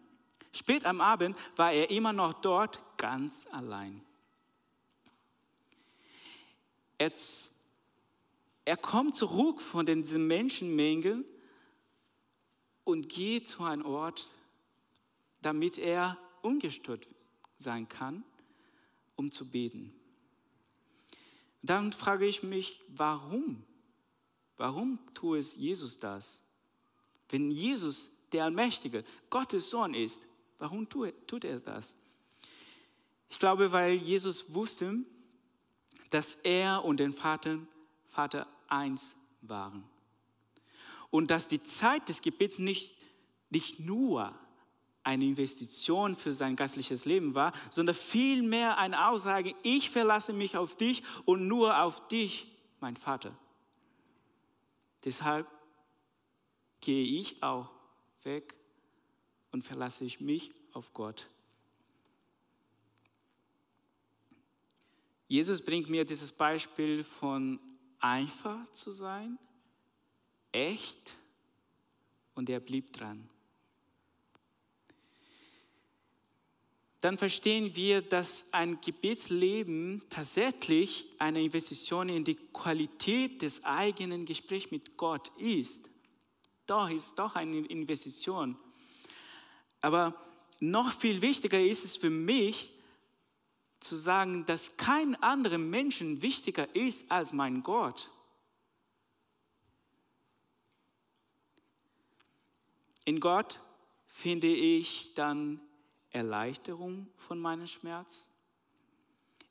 Spät 0.51 0.85
am 0.85 0.99
Abend 0.99 1.37
war 1.55 1.71
er 1.71 1.89
immer 1.89 2.11
noch 2.11 2.33
dort 2.33 2.81
ganz 2.97 3.47
allein. 3.51 4.01
Er, 6.97 7.11
er 8.65 8.77
kommt 8.77 9.15
zurück 9.15 9.61
von 9.61 9.85
dieser 9.85 10.19
Menschenmenge 10.19 11.23
und 12.83 13.07
geht 13.07 13.47
zu 13.47 13.63
einem 13.63 13.85
Ort, 13.85 14.33
damit 15.43 15.77
er 15.77 16.17
ungestört 16.41 17.07
sein 17.59 17.87
kann, 17.87 18.23
um 19.17 19.29
zu 19.31 19.49
beten. 19.49 19.93
Dann 21.61 21.91
frage 21.91 22.25
ich 22.25 22.43
mich, 22.43 22.79
warum? 22.87 23.63
Warum 24.55 24.99
tut 25.13 25.39
es 25.39 25.55
Jesus 25.57 25.97
das? 25.97 26.41
Wenn 27.27 27.51
Jesus 27.51 28.11
der 28.31 28.45
Allmächtige, 28.45 29.03
Gottes 29.29 29.69
Sohn 29.69 29.93
ist, 29.93 30.21
warum 30.59 30.87
tut 30.87 31.43
er 31.43 31.59
das? 31.59 31.97
Ich 33.29 33.39
glaube, 33.39 33.71
weil 33.73 33.93
Jesus 33.93 34.53
wusste, 34.53 34.99
dass 36.09 36.35
er 36.35 36.85
und 36.85 36.99
den 36.99 37.11
Vater, 37.11 37.59
Vater 38.07 38.47
eins 38.69 39.17
waren. 39.41 39.83
Und 41.09 41.31
dass 41.31 41.47
die 41.47 41.61
Zeit 41.61 42.07
des 42.07 42.21
Gebets 42.21 42.59
nicht, 42.59 42.95
nicht 43.49 43.79
nur 43.79 44.33
eine 45.07 45.23
Investition 45.23 46.17
für 46.17 46.33
sein 46.33 46.57
geistliches 46.57 47.05
Leben 47.05 47.33
war, 47.33 47.53
sondern 47.69 47.95
vielmehr 47.95 48.77
eine 48.77 49.07
Aussage, 49.07 49.55
ich 49.63 49.89
verlasse 49.89 50.33
mich 50.33 50.57
auf 50.57 50.75
dich 50.75 51.01
und 51.23 51.47
nur 51.47 51.81
auf 51.81 52.09
dich, 52.09 52.47
mein 52.81 52.97
Vater. 52.97 53.33
Deshalb 55.05 55.47
gehe 56.81 57.05
ich 57.05 57.41
auch 57.41 57.69
weg 58.23 58.53
und 59.53 59.61
verlasse 59.63 60.03
ich 60.03 60.19
mich 60.19 60.51
auf 60.73 60.93
Gott. 60.93 61.29
Jesus 65.29 65.61
bringt 65.61 65.89
mir 65.89 66.03
dieses 66.03 66.33
Beispiel 66.33 67.05
von 67.05 67.61
einfach 67.99 68.69
zu 68.73 68.91
sein, 68.91 69.39
echt 70.51 71.13
und 72.35 72.49
er 72.49 72.59
blieb 72.59 72.91
dran. 72.91 73.29
Dann 77.01 77.17
verstehen 77.17 77.75
wir, 77.75 78.01
dass 78.01 78.51
ein 78.51 78.81
Gebetsleben 78.81 80.03
tatsächlich 80.09 81.07
eine 81.19 81.43
Investition 81.43 82.09
in 82.09 82.23
die 82.23 82.35
Qualität 82.35 83.41
des 83.43 83.63
eigenen 83.63 84.25
Gesprächs 84.25 84.71
mit 84.71 84.97
Gott 84.97 85.31
ist. 85.37 85.89
Doch 86.65 86.89
ist 86.89 87.19
doch 87.19 87.35
eine 87.35 87.59
Investition. 87.67 88.57
Aber 89.81 90.15
noch 90.59 90.91
viel 90.91 91.21
wichtiger 91.21 91.59
ist 91.59 91.85
es 91.85 91.97
für 91.97 92.09
mich, 92.09 92.73
zu 93.79 93.95
sagen, 93.95 94.43
dass 94.45 94.75
kein 94.77 95.15
anderer 95.21 95.59
Menschen 95.59 96.21
wichtiger 96.23 96.75
ist 96.75 97.11
als 97.11 97.31
mein 97.31 97.61
Gott. 97.61 98.09
In 103.05 103.19
Gott 103.19 103.59
finde 104.07 104.47
ich 104.47 105.13
dann 105.13 105.61
Erleichterung 106.17 107.07
von 107.15 107.39
meinem 107.39 107.67
Schmerz. 107.67 108.29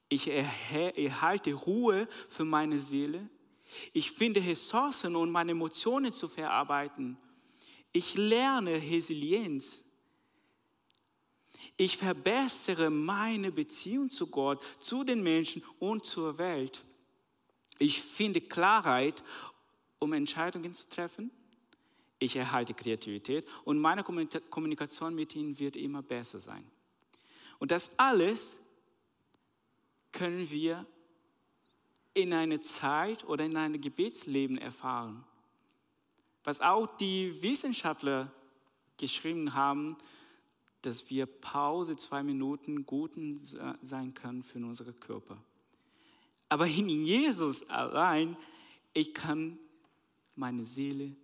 Ich 0.09 0.29
erhalte 0.29 1.53
Ruhe 1.53 2.09
für 2.29 2.45
meine 2.45 2.79
Seele. 2.79 3.29
Ich 3.93 4.13
finde 4.13 4.45
Ressourcen, 4.45 5.17
um 5.17 5.31
meine 5.31 5.53
Emotionen 5.53 6.13
zu 6.13 6.29
verarbeiten. 6.29 7.17
Ich 7.93 8.15
lerne 8.15 8.75
Resilienz. 8.75 9.85
Ich 11.77 11.97
verbessere 11.97 12.91
meine 12.91 13.51
Beziehung 13.51 14.09
zu 14.09 14.29
Gott, 14.29 14.63
zu 14.79 15.03
den 15.03 15.23
Menschen 15.23 15.63
und 15.79 16.05
zur 16.05 16.39
Welt. 16.39 16.85
Ich 17.79 18.01
finde 18.01 18.41
Klarheit, 18.41 19.23
um 19.99 20.13
Entscheidungen 20.13 20.73
zu 20.73 20.89
treffen. 20.89 21.31
Ich 22.19 22.37
erhalte 22.37 22.73
Kreativität 22.75 23.47
und 23.65 23.79
meine 23.79 24.03
Kommunikation 24.05 25.15
mit 25.15 25.35
ihnen 25.35 25.59
wird 25.59 25.77
immer 25.77 26.03
besser 26.03 26.39
sein. 26.39 26.65
Und 27.59 27.71
das 27.71 27.99
alles 27.99 28.61
können 30.13 30.51
wir 30.51 30.87
in 32.15 32.33
einer 32.33 32.61
Zeit 32.63 33.25
oder 33.25 33.45
in 33.45 33.57
einem 33.57 33.81
Gebetsleben 33.81 34.57
erfahren. 34.57 35.25
Was 36.45 36.63
auch 36.63 36.87
die 36.97 37.43
Wissenschaftler 37.43 38.33
geschrieben 38.97 39.53
haben, 39.53 39.99
dass 40.81 41.11
wir 41.11 41.27
Pause 41.27 41.97
zwei 41.97 42.23
Minuten 42.23 42.87
guten 42.87 43.37
sein 43.37 44.15
können 44.15 44.43
für 44.43 44.59
unseren 44.59 44.99
Körper. 45.01 45.37
Aber 46.49 46.67
in 46.67 46.89
Jesus 46.89 47.69
allein, 47.69 48.37
ich 48.95 49.13
kann 49.13 49.59
meine 50.37 50.65
Seele 50.65 51.15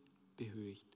beruhigt. 0.43 0.87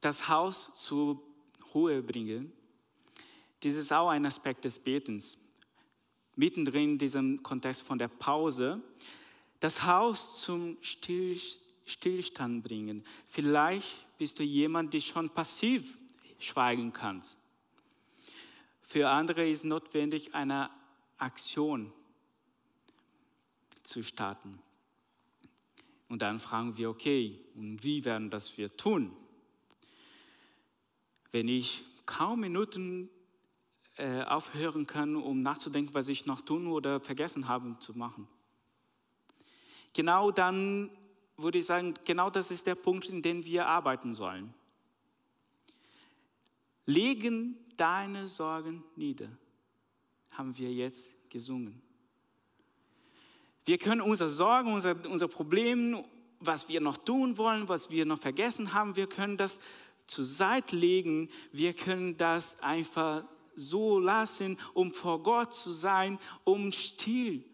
Das 0.00 0.28
Haus 0.28 0.74
zur 0.74 1.22
Ruhe 1.74 2.02
bringen, 2.02 2.52
dies 3.62 3.76
ist 3.76 3.92
auch 3.92 4.08
ein 4.08 4.24
Aspekt 4.24 4.64
des 4.64 4.78
Betens. 4.78 5.38
Mittendrin 6.36 6.92
in 6.92 6.98
diesem 6.98 7.42
Kontext 7.42 7.82
von 7.82 7.98
der 7.98 8.08
Pause, 8.08 8.80
das 9.58 9.84
Haus 9.84 10.42
zum 10.42 10.76
Stillstand 10.82 12.62
bringen. 12.62 13.02
Vielleicht 13.26 14.06
bist 14.18 14.38
du 14.38 14.42
jemand, 14.42 14.92
der 14.92 15.00
schon 15.00 15.30
passiv 15.30 15.98
schweigen 16.38 16.92
kann. 16.92 17.22
Für 18.82 19.08
andere 19.08 19.48
ist 19.48 19.64
notwendig 19.64 20.34
eine 20.34 20.70
Aktion 21.18 21.92
zu 23.86 24.02
starten. 24.02 24.58
Und 26.08 26.22
dann 26.22 26.38
fragen 26.38 26.76
wir, 26.76 26.90
okay, 26.90 27.40
und 27.54 27.82
wie 27.82 28.04
werden 28.04 28.30
das 28.30 28.56
wir 28.58 28.76
tun? 28.76 29.16
Wenn 31.32 31.48
ich 31.48 31.84
kaum 32.06 32.40
Minuten 32.40 33.10
äh, 33.96 34.22
aufhören 34.22 34.86
kann, 34.86 35.16
um 35.16 35.42
nachzudenken, 35.42 35.94
was 35.94 36.08
ich 36.08 36.26
noch 36.26 36.40
tun 36.40 36.66
oder 36.66 37.00
vergessen 37.00 37.48
habe 37.48 37.76
zu 37.80 37.96
machen. 37.96 38.28
Genau 39.94 40.30
dann 40.30 40.90
würde 41.36 41.58
ich 41.58 41.66
sagen, 41.66 41.94
genau 42.04 42.30
das 42.30 42.50
ist 42.50 42.66
der 42.66 42.74
Punkt, 42.74 43.08
in 43.08 43.22
dem 43.22 43.44
wir 43.44 43.66
arbeiten 43.66 44.14
sollen. 44.14 44.54
Legen 46.84 47.56
deine 47.76 48.28
Sorgen 48.28 48.84
nieder, 48.94 49.28
haben 50.30 50.56
wir 50.56 50.72
jetzt 50.72 51.30
gesungen. 51.30 51.82
Wir 53.66 53.78
können 53.78 54.00
unsere 54.00 54.30
Sorgen, 54.30 54.72
unser, 54.72 54.94
unser 55.10 55.26
Problem, 55.26 56.04
was 56.38 56.68
wir 56.68 56.80
noch 56.80 56.96
tun 56.96 57.36
wollen, 57.36 57.68
was 57.68 57.90
wir 57.90 58.06
noch 58.06 58.18
vergessen 58.18 58.72
haben, 58.72 58.94
wir 58.94 59.08
können 59.08 59.36
das 59.36 59.58
zur 60.06 60.24
Seite 60.24 60.76
legen. 60.76 61.28
Wir 61.50 61.72
können 61.72 62.16
das 62.16 62.62
einfach 62.62 63.24
so 63.56 63.98
lassen, 63.98 64.56
um 64.72 64.94
vor 64.94 65.20
Gott 65.20 65.52
zu 65.52 65.70
sein, 65.72 66.20
um 66.44 66.70
still, 66.70 67.44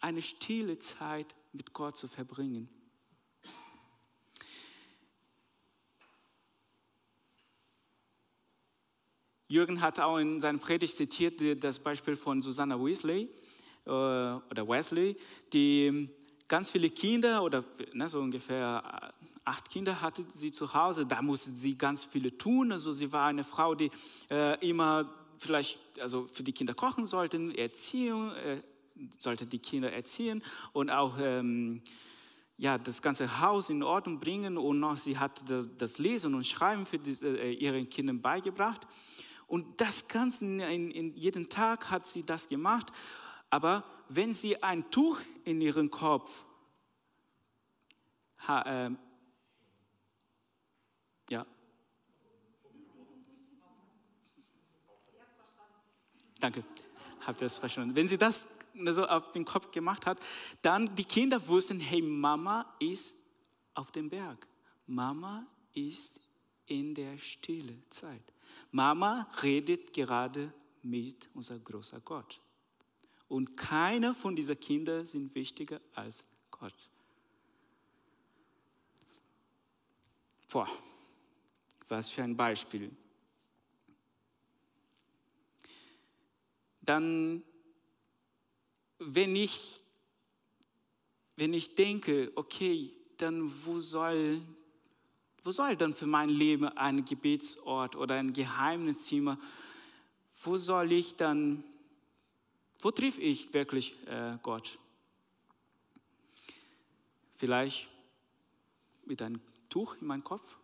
eine 0.00 0.20
stille 0.20 0.78
Zeit 0.78 1.32
mit 1.52 1.72
Gott 1.72 1.96
zu 1.96 2.08
verbringen. 2.08 2.68
Jürgen 9.46 9.80
hat 9.80 10.00
auch 10.00 10.18
in 10.18 10.40
seiner 10.40 10.58
Predigt 10.58 10.96
zitiert 10.96 11.62
das 11.62 11.78
Beispiel 11.78 12.16
von 12.16 12.40
Susanna 12.40 12.82
Wesley 12.82 13.30
äh, 13.86 13.90
oder 13.90 14.68
Wesley, 14.68 15.16
die 15.52 16.08
ganz 16.48 16.70
viele 16.70 16.90
Kinder 16.90 17.42
oder 17.42 17.64
ne, 17.92 18.08
so 18.08 18.20
ungefähr 18.20 19.12
äh, 19.20 19.26
acht 19.44 19.70
Kinder 19.70 20.00
hatte 20.00 20.24
sie 20.30 20.50
zu 20.50 20.72
Hause. 20.74 21.06
Da 21.06 21.22
musste 21.22 21.50
sie 21.50 21.78
ganz 21.78 22.04
viele 22.04 22.36
tun. 22.36 22.72
Also 22.72 22.92
sie 22.92 23.12
war 23.12 23.26
eine 23.26 23.44
Frau, 23.44 23.74
die 23.74 23.90
äh, 24.30 24.68
immer 24.68 25.08
vielleicht 25.38 25.78
also 26.00 26.26
für 26.32 26.42
die 26.42 26.52
Kinder 26.52 26.74
kochen 26.74 27.06
sollte, 27.06 27.56
Erziehung, 27.56 28.32
äh, 28.32 28.62
sollte 29.18 29.46
die 29.46 29.58
Kinder 29.58 29.92
erziehen 29.92 30.42
und 30.72 30.90
auch 30.90 31.18
ähm, 31.20 31.82
ja, 32.56 32.78
das 32.78 33.02
ganze 33.02 33.40
Haus 33.40 33.68
in 33.68 33.82
Ordnung 33.82 34.18
bringen 34.18 34.56
und 34.56 34.80
noch 34.80 34.96
sie 34.96 35.18
hat 35.18 35.44
das 35.78 35.98
Lesen 35.98 36.34
und 36.34 36.46
Schreiben 36.46 36.86
für 36.86 36.98
diese, 36.98 37.38
äh, 37.38 37.52
ihre 37.52 37.84
Kinder 37.84 38.14
beigebracht. 38.14 38.86
Und 39.46 39.80
das 39.80 40.08
Ganze 40.08 40.46
in, 40.46 40.90
in 40.90 41.14
jeden 41.14 41.48
Tag 41.48 41.90
hat 41.90 42.06
sie 42.06 42.24
das 42.24 42.48
gemacht. 42.48 42.90
Aber 43.50 43.84
wenn 44.08 44.32
sie 44.32 44.62
ein 44.62 44.90
Tuch 44.90 45.20
in 45.44 45.60
ihren 45.60 45.90
Kopf 45.90 46.44
ha, 48.46 48.86
äh, 48.86 48.90
ja, 51.30 51.46
Danke, 56.40 56.64
habt 57.20 57.40
ihr 57.40 57.46
das 57.46 57.58
verstanden? 57.58 57.94
Wenn 57.94 58.08
sie 58.08 58.18
das 58.18 58.48
so 58.74 59.06
auf 59.06 59.32
den 59.32 59.44
Kopf 59.44 59.70
gemacht 59.70 60.06
hat, 60.06 60.20
dann 60.62 60.94
die 60.94 61.04
Kinder 61.04 61.44
wussten, 61.48 61.80
hey, 61.80 62.02
Mama 62.02 62.76
ist 62.78 63.16
auf 63.74 63.90
dem 63.90 64.10
Berg. 64.10 64.46
Mama 64.86 65.46
ist 65.72 66.20
in 66.66 66.94
der 66.94 67.16
stille 67.18 67.82
Zeit. 67.90 68.32
Mama 68.70 69.28
redet 69.42 69.92
gerade 69.92 70.52
mit 70.82 71.28
unser 71.34 71.58
großer 71.58 72.00
Gott. 72.00 72.40
Und 73.28 73.56
keiner 73.56 74.14
von 74.14 74.36
diesen 74.36 74.58
Kindern 74.58 75.04
sind 75.06 75.34
wichtiger 75.34 75.80
als 75.94 76.26
Gott. 76.50 76.74
Boah, 80.48 80.68
was 81.88 82.10
für 82.10 82.22
ein 82.22 82.36
Beispiel. 82.36 82.90
Dann, 86.80 87.42
wenn 88.98 89.34
ich, 89.34 89.80
wenn 91.34 91.52
ich 91.52 91.74
denke, 91.74 92.30
okay, 92.36 92.92
dann 93.16 93.50
wo 93.64 93.80
soll, 93.80 94.40
wo 95.42 95.50
soll 95.50 95.76
dann 95.76 95.94
für 95.94 96.06
mein 96.06 96.28
Leben 96.28 96.68
ein 96.68 97.04
Gebetsort 97.04 97.96
oder 97.96 98.14
ein 98.14 98.32
Geheimniszimmer, 98.32 99.38
wo 100.42 100.56
soll 100.56 100.92
ich 100.92 101.16
dann, 101.16 101.64
wo 102.80 102.90
triff 102.90 103.18
ich 103.18 103.52
wirklich 103.52 103.94
äh, 104.06 104.38
Gott? 104.42 104.78
Vielleicht 107.36 107.88
mit 109.04 109.20
einem 109.22 109.40
Tuch 109.68 109.96
in 110.00 110.06
meinem 110.06 110.24
Kopf? 110.24 110.56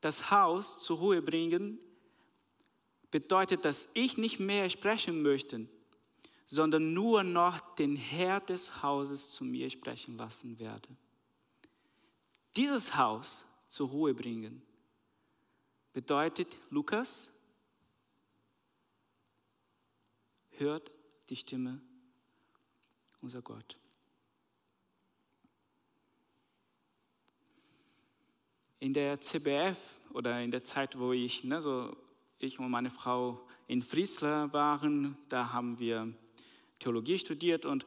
Das 0.00 0.30
Haus 0.30 0.80
zur 0.80 0.98
Ruhe 0.98 1.20
bringen 1.20 1.80
bedeutet, 3.10 3.64
dass 3.64 3.88
ich 3.94 4.18
nicht 4.18 4.38
mehr 4.38 4.68
sprechen 4.70 5.22
möchte, 5.22 5.66
sondern 6.44 6.92
nur 6.92 7.24
noch 7.24 7.58
den 7.76 7.96
Herr 7.96 8.40
des 8.40 8.82
Hauses 8.82 9.30
zu 9.30 9.42
mir 9.44 9.68
sprechen 9.68 10.16
lassen 10.16 10.58
werde. 10.58 10.88
Dieses 12.56 12.94
Haus 12.94 13.45
zur 13.68 13.88
Ruhe 13.88 14.14
bringen 14.14 14.62
bedeutet, 15.96 16.58
Lukas, 16.68 17.32
hört 20.50 20.92
die 21.30 21.36
Stimme 21.36 21.80
unser 23.22 23.40
Gott. 23.40 23.78
In 28.78 28.92
der 28.92 29.22
CBF 29.22 29.98
oder 30.12 30.42
in 30.42 30.50
der 30.50 30.64
Zeit, 30.64 30.98
wo 30.98 31.14
ich, 31.14 31.44
ne, 31.44 31.62
so 31.62 31.96
ich 32.38 32.58
und 32.58 32.70
meine 32.70 32.90
Frau 32.90 33.48
in 33.66 33.80
Friesler 33.80 34.52
waren, 34.52 35.16
da 35.30 35.54
haben 35.54 35.78
wir 35.78 36.12
Theologie 36.78 37.18
studiert 37.18 37.64
und 37.64 37.86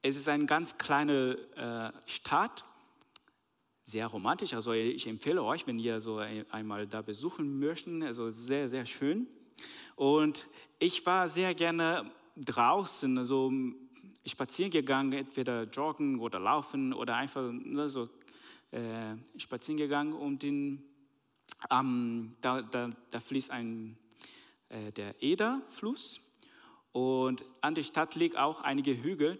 es 0.00 0.14
ist 0.14 0.28
eine 0.28 0.46
ganz 0.46 0.78
kleine 0.78 1.36
äh, 1.56 2.08
Stadt, 2.08 2.64
sehr 3.84 4.06
romantisch. 4.06 4.54
Also 4.54 4.72
ich 4.72 5.06
empfehle 5.06 5.42
euch, 5.42 5.66
wenn 5.66 5.78
ihr 5.78 6.00
so 6.00 6.18
einmal 6.50 6.86
da 6.86 7.02
besuchen 7.02 7.58
möchten, 7.58 8.02
also 8.02 8.30
sehr, 8.30 8.68
sehr 8.68 8.86
schön. 8.86 9.26
Und 9.94 10.46
ich 10.78 11.04
war 11.06 11.28
sehr 11.28 11.54
gerne 11.54 12.10
draußen, 12.36 13.16
also 13.18 13.52
spazieren 14.26 14.70
gegangen, 14.70 15.12
entweder 15.12 15.64
joggen 15.64 16.18
oder 16.18 16.40
laufen 16.40 16.92
oder 16.92 17.16
einfach 17.16 17.52
ne, 17.52 17.88
so 17.88 18.08
äh, 18.70 19.16
spazieren 19.36 19.76
gegangen 19.76 20.14
und 20.14 20.42
in, 20.42 20.82
ähm, 21.70 22.32
da, 22.40 22.62
da, 22.62 22.90
da, 23.10 23.20
fließt 23.20 23.50
ein, 23.50 23.98
äh, 24.70 24.90
der 24.92 25.22
Eder-Fluss 25.22 26.20
und 26.92 27.44
an 27.60 27.74
der 27.74 27.82
Stadt 27.82 28.14
liegen 28.14 28.36
auch 28.36 28.62
einige 28.62 29.00
Hügel 29.00 29.38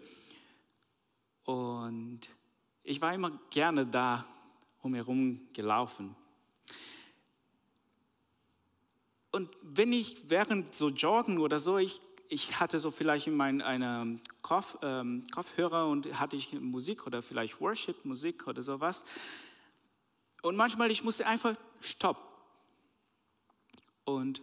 und 1.44 2.20
ich 2.82 3.00
war 3.00 3.14
immer 3.14 3.32
gerne 3.50 3.86
da 3.86 4.26
umherum 4.84 5.40
gelaufen. 5.52 6.14
Und 9.30 9.50
wenn 9.62 9.92
ich 9.92 10.30
während 10.30 10.72
so 10.72 10.90
Joggen 10.90 11.38
oder 11.38 11.58
so, 11.58 11.78
ich, 11.78 12.00
ich 12.28 12.60
hatte 12.60 12.78
so 12.78 12.92
vielleicht 12.92 13.26
in 13.26 13.34
meinem 13.34 14.20
Kopf, 14.42 14.78
ähm, 14.82 15.24
Kopfhörer 15.32 15.88
und 15.88 16.20
hatte 16.20 16.36
ich 16.36 16.52
Musik 16.52 17.06
oder 17.06 17.20
vielleicht 17.20 17.60
Worship-Musik 17.60 18.46
oder 18.46 18.62
sowas. 18.62 19.04
Und 20.42 20.54
manchmal 20.54 20.90
ich 20.90 21.02
musste 21.02 21.26
einfach 21.26 21.56
stopp 21.80 22.16
und, 24.04 24.42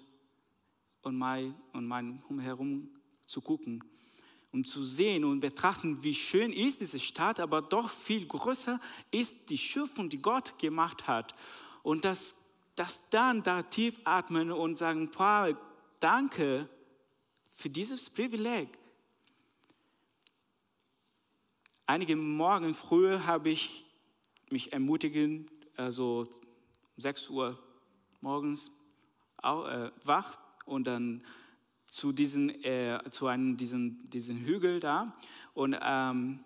und, 1.03 1.15
mein, 1.15 1.55
und 1.73 1.87
mein 1.87 2.21
umherum 2.27 2.89
zu 3.27 3.39
gucken, 3.39 3.83
um 4.51 4.65
zu 4.65 4.83
sehen 4.83 5.23
und 5.23 5.39
betrachten, 5.39 6.03
wie 6.03 6.13
schön 6.13 6.51
ist 6.51 6.81
diese 6.81 6.99
Stadt, 6.99 7.39
aber 7.39 7.61
doch 7.61 7.89
viel 7.89 8.25
größer 8.25 8.79
ist 9.11 9.49
die 9.49 9.57
Schöpfung, 9.57 10.09
die 10.09 10.21
Gott 10.21 10.59
gemacht 10.59 11.07
hat. 11.07 11.33
Und 11.83 12.05
das 12.05 12.41
dass 12.75 13.09
dann 13.09 13.43
da 13.43 13.63
tief 13.63 13.99
atmen 14.05 14.51
und 14.51 14.77
sagen, 14.77 15.11
Paul, 15.11 15.57
danke 15.99 16.69
für 17.53 17.69
dieses 17.69 18.09
Privileg. 18.09 18.69
Einige 21.85 22.15
Morgen 22.15 22.73
früher 22.73 23.25
habe 23.25 23.49
ich 23.49 23.85
mich 24.49 24.71
ermutigen, 24.71 25.49
also 25.75 26.25
6 26.97 27.29
Uhr 27.29 27.61
morgens 28.21 28.71
äh, 29.43 29.91
wach 30.03 30.37
und 30.65 30.85
dann 30.85 31.25
zu, 31.91 32.13
diesen, 32.13 32.49
äh, 32.63 33.01
zu 33.09 33.27
einem 33.27 33.57
diesen, 33.57 34.05
diesen 34.05 34.37
Hügel 34.37 34.79
da. 34.79 35.13
Und 35.53 35.77
ähm, 35.81 36.39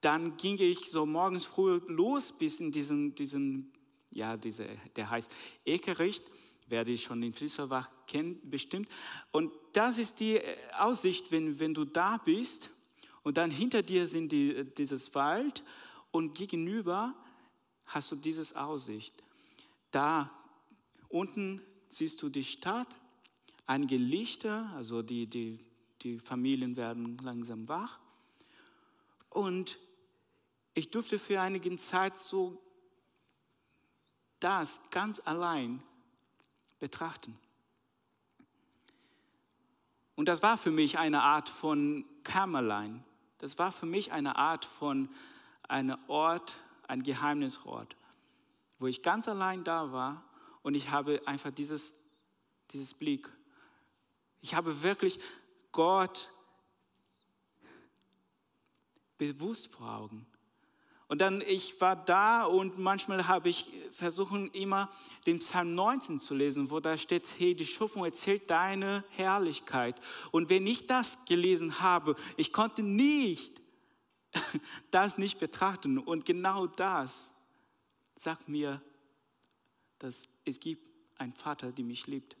dann 0.00 0.36
ging 0.36 0.58
ich 0.58 0.90
so 0.90 1.06
morgens 1.06 1.44
früh 1.44 1.80
los 1.86 2.32
bis 2.32 2.58
in 2.58 2.72
diesen, 2.72 3.14
diesen 3.14 3.72
ja, 4.10 4.36
diese, 4.36 4.66
der 4.96 5.08
heißt 5.08 5.32
Ekericht, 5.64 6.28
werde 6.66 6.90
ich 6.90 7.04
schon 7.04 7.22
in 7.22 7.32
Frieselbach 7.32 7.88
kennen, 8.08 8.40
bestimmt. 8.42 8.88
Und 9.30 9.52
das 9.74 9.98
ist 9.98 10.18
die 10.18 10.38
äh, 10.38 10.56
Aussicht, 10.76 11.30
wenn, 11.30 11.60
wenn 11.60 11.72
du 11.72 11.84
da 11.84 12.16
bist 12.16 12.70
und 13.22 13.36
dann 13.36 13.52
hinter 13.52 13.84
dir 13.84 14.08
sind 14.08 14.32
die, 14.32 14.64
dieses 14.76 15.14
Wald 15.14 15.62
und 16.10 16.34
gegenüber 16.34 17.14
hast 17.86 18.10
du 18.10 18.16
dieses 18.16 18.56
Aussicht. 18.56 19.14
Da 19.92 20.32
unten 21.08 21.62
siehst 21.86 22.20
du 22.22 22.28
die 22.28 22.42
Stadt, 22.42 22.88
einige 23.66 23.96
Lichter, 23.96 24.70
also 24.74 25.02
die, 25.02 25.26
die, 25.26 25.58
die 26.02 26.18
Familien 26.18 26.76
werden 26.76 27.18
langsam 27.18 27.68
wach. 27.68 28.00
Und 29.30 29.78
ich 30.74 30.90
durfte 30.90 31.18
für 31.18 31.40
einige 31.40 31.74
Zeit 31.76 32.18
so 32.18 32.60
das 34.40 34.90
ganz 34.90 35.20
allein 35.24 35.82
betrachten. 36.78 37.38
Und 40.16 40.26
das 40.26 40.42
war 40.42 40.58
für 40.58 40.70
mich 40.70 40.98
eine 40.98 41.22
Art 41.22 41.48
von 41.48 42.04
Kämmerlein. 42.24 43.04
Das 43.38 43.58
war 43.58 43.72
für 43.72 43.86
mich 43.86 44.12
eine 44.12 44.36
Art 44.36 44.64
von 44.64 45.08
einem 45.68 45.98
Ort, 46.06 46.56
ein 46.86 47.02
Geheimnisort, 47.02 47.96
wo 48.78 48.86
ich 48.86 49.02
ganz 49.02 49.26
allein 49.28 49.64
da 49.64 49.92
war 49.92 50.22
und 50.62 50.74
ich 50.74 50.90
habe 50.90 51.22
einfach 51.26 51.50
dieses, 51.50 51.94
dieses 52.70 52.94
Blick. 52.94 53.30
Ich 54.42 54.54
habe 54.54 54.82
wirklich 54.82 55.18
Gott 55.72 56.28
bewusst 59.16 59.72
vor 59.72 59.88
Augen. 59.88 60.26
Und 61.08 61.20
dann, 61.20 61.42
ich 61.42 61.80
war 61.80 61.94
da 61.94 62.44
und 62.44 62.78
manchmal 62.78 63.28
habe 63.28 63.50
ich 63.50 63.70
versucht, 63.90 64.32
immer 64.54 64.90
den 65.26 65.38
Psalm 65.38 65.74
19 65.74 66.18
zu 66.18 66.34
lesen, 66.34 66.70
wo 66.70 66.80
da 66.80 66.96
steht, 66.96 67.28
hey, 67.38 67.54
die 67.54 67.66
Schöpfung 67.66 68.04
erzählt 68.04 68.50
deine 68.50 69.04
Herrlichkeit. 69.10 70.00
Und 70.30 70.48
wenn 70.48 70.66
ich 70.66 70.86
das 70.86 71.24
gelesen 71.26 71.80
habe, 71.80 72.16
ich 72.36 72.52
konnte 72.52 72.82
nicht 72.82 73.60
das 74.90 75.18
nicht 75.18 75.38
betrachten. 75.38 75.98
Und 75.98 76.24
genau 76.24 76.66
das 76.66 77.32
sagt 78.16 78.48
mir, 78.48 78.82
dass 79.98 80.28
es 80.44 80.58
gibt 80.60 80.82
einen 81.18 81.34
Vater, 81.34 81.72
der 81.72 81.84
mich 81.84 82.06
liebt. 82.06 82.36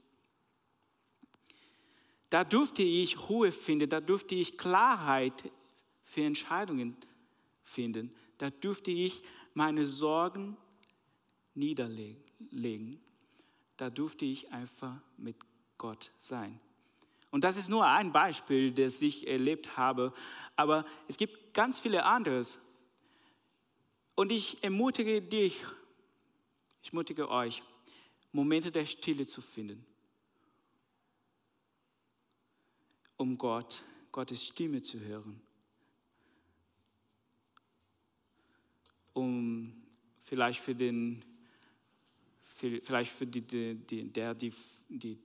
Da 2.32 2.44
durfte 2.44 2.82
ich 2.82 3.28
Ruhe 3.28 3.52
finden, 3.52 3.88
da 3.88 4.00
durfte 4.00 4.34
ich 4.34 4.56
Klarheit 4.56 5.50
für 6.04 6.22
Entscheidungen 6.22 6.96
finden 7.62 8.12
da 8.42 8.50
dürfte 8.50 8.90
ich 8.90 9.22
meine 9.54 9.86
Sorgen 9.86 10.56
niederlegen. 11.54 13.00
Da 13.76 13.88
durfte 13.88 14.24
ich 14.24 14.50
einfach 14.50 14.96
mit 15.16 15.36
Gott 15.78 16.10
sein. 16.18 16.58
Und 17.30 17.44
das 17.44 17.56
ist 17.56 17.68
nur 17.68 17.86
ein 17.86 18.10
Beispiel, 18.10 18.72
das 18.72 19.00
ich 19.00 19.28
erlebt 19.28 19.76
habe. 19.76 20.12
Aber 20.56 20.84
es 21.06 21.16
gibt 21.16 21.54
ganz 21.54 21.78
viele 21.78 22.04
anderes. 22.04 22.58
Und 24.16 24.32
ich 24.32 24.60
ermutige 24.64 25.22
dich, 25.22 25.64
ich 26.82 26.90
ermutige 26.90 27.28
euch, 27.30 27.62
Momente 28.32 28.72
der 28.72 28.86
Stille 28.86 29.24
zu 29.24 29.40
finden, 29.40 29.86
um 33.22 33.38
Gott, 33.38 33.84
Gottes 34.10 34.44
Stimme 34.44 34.82
zu 34.82 34.98
hören, 34.98 35.40
um 39.12 39.72
vielleicht 40.18 40.58
für 40.58 40.74
den, 40.74 41.24
vielleicht 42.40 43.12
für 43.12 43.24
die, 43.28 43.76
die, 43.76 44.10
der, 44.10 44.34
die, 44.34 44.52
die, 44.88 45.16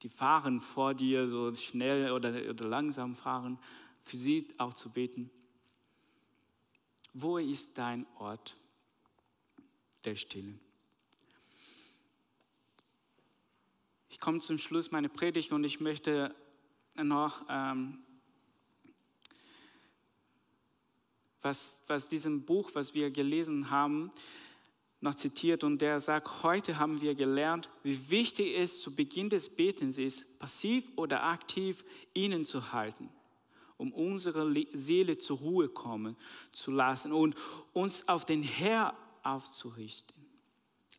die 0.00 0.08
fahren 0.08 0.58
vor 0.58 0.94
dir 0.94 1.28
so 1.28 1.52
schnell 1.52 2.12
oder, 2.12 2.48
oder 2.48 2.66
langsam 2.66 3.14
fahren, 3.14 3.58
für 4.02 4.16
sie 4.16 4.48
auch 4.56 4.72
zu 4.72 4.88
beten. 4.88 5.30
Wo 7.12 7.36
ist 7.36 7.76
dein 7.76 8.06
Ort 8.16 8.56
der 10.06 10.16
Stille? 10.16 10.58
Ich 14.08 14.18
komme 14.18 14.38
zum 14.38 14.56
Schluss 14.56 14.90
meiner 14.92 15.10
Predigt 15.10 15.52
und 15.52 15.62
ich 15.64 15.80
möchte 15.80 16.34
noch, 17.02 17.44
ähm, 17.48 17.98
was, 21.42 21.82
was 21.86 22.08
diesem 22.08 22.44
Buch, 22.44 22.70
was 22.74 22.94
wir 22.94 23.10
gelesen 23.10 23.70
haben, 23.70 24.10
noch 25.00 25.14
zitiert 25.14 25.64
und 25.64 25.82
der 25.82 26.00
sagt, 26.00 26.42
heute 26.42 26.78
haben 26.78 27.00
wir 27.00 27.14
gelernt, 27.14 27.68
wie 27.82 28.10
wichtig 28.10 28.56
es 28.56 28.80
zu 28.80 28.94
Beginn 28.94 29.28
des 29.28 29.54
Betens 29.54 29.98
ist, 29.98 30.38
passiv 30.38 30.90
oder 30.96 31.24
aktiv 31.24 31.84
innen 32.14 32.44
zu 32.44 32.72
halten 32.72 33.10
um 33.76 33.92
unsere 33.92 34.50
Seele 34.72 35.18
zur 35.18 35.38
Ruhe 35.38 35.68
kommen 35.68 36.16
zu 36.52 36.70
lassen 36.70 37.12
und 37.12 37.34
uns 37.72 38.08
auf 38.08 38.24
den 38.24 38.42
Herr 38.42 38.94
aufzurichten. 39.22 40.13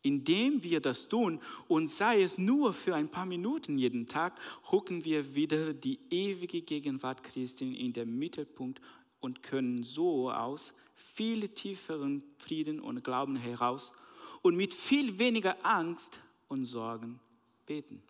Indem 0.06 0.62
wir 0.62 0.80
das 0.80 1.08
tun, 1.08 1.40
und 1.66 1.88
sei 1.88 2.22
es 2.22 2.38
nur 2.38 2.72
für 2.72 2.94
ein 2.94 3.08
paar 3.08 3.26
Minuten 3.26 3.76
jeden 3.76 4.06
Tag, 4.06 4.38
rücken 4.72 5.04
wir 5.04 5.34
wieder 5.34 5.74
die 5.74 5.98
ewige 6.10 6.62
Gegenwart 6.62 7.24
Christi 7.24 7.74
in 7.74 7.92
den 7.92 8.16
Mittelpunkt 8.16 8.80
und 9.20 9.42
können 9.42 9.82
so 9.82 10.30
aus 10.30 10.74
viel 10.94 11.48
tieferen 11.48 12.22
Frieden 12.38 12.80
und 12.80 13.02
Glauben 13.02 13.34
heraus 13.36 13.94
und 14.42 14.56
mit 14.56 14.72
viel 14.72 15.18
weniger 15.18 15.56
Angst 15.64 16.20
und 16.48 16.64
Sorgen 16.64 17.18
beten. 17.66 18.00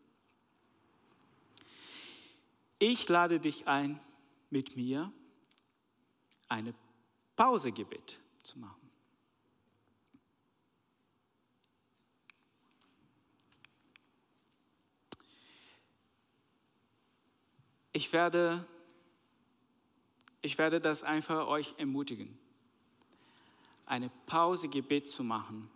Ich 2.79 3.09
lade 3.09 3.41
dich 3.41 3.67
ein, 3.67 3.99
mit 4.51 4.77
mir 4.77 5.11
eine 6.49 6.75
Pausegebet 7.35 8.21
zu 8.43 8.59
machen. 8.59 8.86
Ich 17.97 18.13
werde, 18.13 18.63
ich 20.43 20.59
werde 20.59 20.83
das 20.83 21.03
einfach 21.03 21.47
euch 21.47 21.73
ermutigen, 21.79 22.39
eine 23.87 24.11
Pausegebet 24.27 25.09
zu 25.09 25.25
machen. 25.25 25.71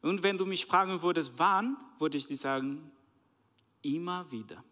Und 0.00 0.24
wenn 0.24 0.38
du 0.38 0.44
mich 0.44 0.66
fragen 0.66 1.00
würdest, 1.00 1.34
wann, 1.36 1.76
würde 2.00 2.18
ich 2.18 2.26
dir 2.26 2.36
sagen, 2.36 2.90
immer 3.82 4.28
wieder. 4.32 4.64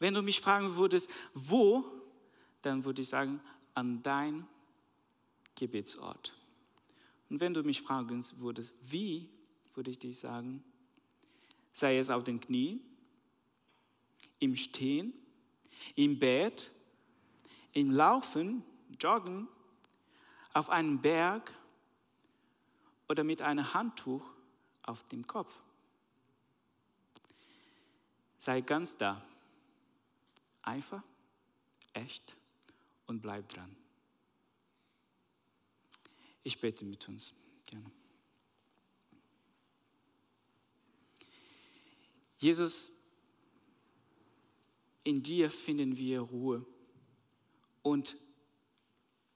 Wenn 0.00 0.14
du 0.14 0.22
mich 0.22 0.40
fragen 0.40 0.74
würdest, 0.74 1.08
wo, 1.32 1.84
dann 2.62 2.84
würde 2.84 3.02
ich 3.02 3.08
sagen, 3.08 3.40
an 3.74 4.02
dein 4.02 4.48
Gebetsort. 5.54 6.34
Und 7.30 7.38
wenn 7.38 7.54
du 7.54 7.62
mich 7.62 7.82
fragen 7.82 8.20
würdest, 8.38 8.74
wie, 8.82 9.30
würde 9.74 9.92
ich 9.92 10.00
dich 10.00 10.18
sagen, 10.18 10.64
sei 11.70 11.98
es 11.98 12.10
auf 12.10 12.24
den 12.24 12.40
Knien, 12.40 12.80
im 14.42 14.56
Stehen, 14.56 15.14
im 15.94 16.18
Bett, 16.18 16.72
im 17.72 17.92
Laufen, 17.92 18.64
Joggen, 19.00 19.46
auf 20.52 20.68
einem 20.68 21.00
Berg 21.00 21.54
oder 23.08 23.22
mit 23.22 23.40
einem 23.40 23.72
Handtuch 23.72 24.28
auf 24.82 25.04
dem 25.04 25.26
Kopf. 25.26 25.62
Sei 28.36 28.60
ganz 28.60 28.96
da 28.96 29.24
einfach, 30.62 31.02
echt 31.92 32.36
und 33.06 33.22
bleib 33.22 33.48
dran. 33.48 33.76
Ich 36.42 36.60
bete 36.60 36.84
mit 36.84 37.08
uns 37.08 37.34
gerne. 37.66 37.90
Jesus, 42.38 42.96
in 45.04 45.22
dir 45.22 45.50
finden 45.50 45.96
wir 45.96 46.20
Ruhe. 46.20 46.64
Und 47.82 48.16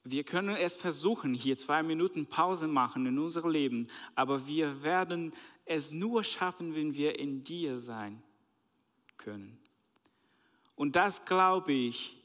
wir 0.05 0.23
können 0.23 0.55
es 0.57 0.77
versuchen, 0.77 1.35
hier 1.35 1.57
zwei 1.57 1.83
Minuten 1.83 2.27
Pause 2.27 2.69
machen 2.69 3.07
in 3.07 3.19
unserem 3.19 3.51
Leben, 3.51 3.87
aber 4.15 4.47
wir 4.47 4.83
werden 4.83 5.33
es 5.65 5.91
nur 5.91 6.23
schaffen, 6.23 6.75
wenn 6.77 6.95
wir 6.95 7.19
in 7.19 7.43
dir 7.43 7.77
sein 7.77 8.23
können. 9.17 9.59
Und 10.77 10.95
das 10.95 11.25
glaube 11.25 11.73
ich, 11.73 12.17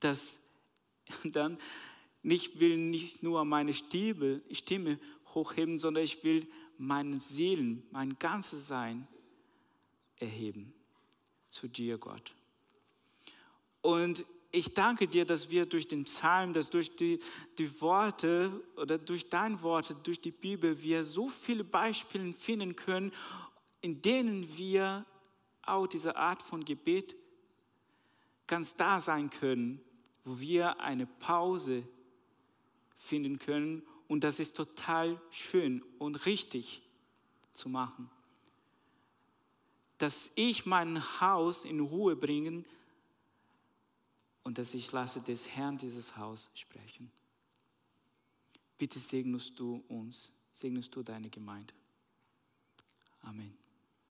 dass 0.00 0.48
dann 1.24 1.58
ich 2.22 2.60
will 2.60 2.76
nicht 2.76 3.22
nur 3.22 3.44
meine 3.44 3.72
Stimme, 3.72 4.42
Stimme 4.50 4.98
hochheben, 5.34 5.78
sondern 5.78 6.04
ich 6.04 6.22
will 6.22 6.46
meine 6.76 7.18
Seelen, 7.18 7.82
mein 7.90 8.18
ganzes 8.18 8.66
Sein 8.68 9.06
erheben 10.16 10.74
zu 11.46 11.68
dir, 11.68 11.98
Gott. 11.98 12.34
Und 13.82 14.24
ich 14.52 14.74
danke 14.74 15.06
dir, 15.06 15.24
dass 15.24 15.50
wir 15.50 15.66
durch 15.66 15.86
den 15.86 16.04
Psalm, 16.04 16.52
dass 16.52 16.70
durch 16.70 16.96
die, 16.96 17.20
die 17.58 17.80
Worte 17.80 18.50
oder 18.76 18.98
durch 18.98 19.28
deine 19.28 19.60
Worte, 19.62 19.94
durch 20.02 20.20
die 20.20 20.32
Bibel, 20.32 20.82
wir 20.82 21.04
so 21.04 21.28
viele 21.28 21.62
Beispiele 21.62 22.32
finden 22.32 22.74
können, 22.74 23.12
in 23.80 24.02
denen 24.02 24.56
wir 24.56 25.06
auch 25.62 25.86
diese 25.86 26.16
Art 26.16 26.42
von 26.42 26.64
Gebet 26.64 27.14
ganz 28.46 28.74
da 28.74 29.00
sein 29.00 29.30
können, 29.30 29.80
wo 30.24 30.40
wir 30.40 30.80
eine 30.80 31.06
Pause 31.06 31.84
finden 32.96 33.38
können. 33.38 33.82
Und 34.08 34.24
das 34.24 34.40
ist 34.40 34.56
total 34.56 35.20
schön 35.30 35.84
und 35.98 36.26
richtig 36.26 36.82
zu 37.52 37.68
machen. 37.68 38.10
Dass 39.98 40.32
ich 40.34 40.66
mein 40.66 41.20
Haus 41.20 41.64
in 41.64 41.78
Ruhe 41.78 42.16
bringen 42.16 42.64
und 44.42 44.58
dass 44.58 44.74
ich 44.74 44.90
lasse 44.92 45.20
des 45.20 45.48
Herrn 45.48 45.78
dieses 45.78 46.16
Haus 46.16 46.50
sprechen. 46.54 47.10
Bitte 48.78 48.98
segnest 48.98 49.58
du 49.58 49.84
uns, 49.88 50.32
segnest 50.52 50.94
du 50.96 51.02
deine 51.02 51.28
Gemeinde. 51.28 51.74
Amen. 53.22 53.59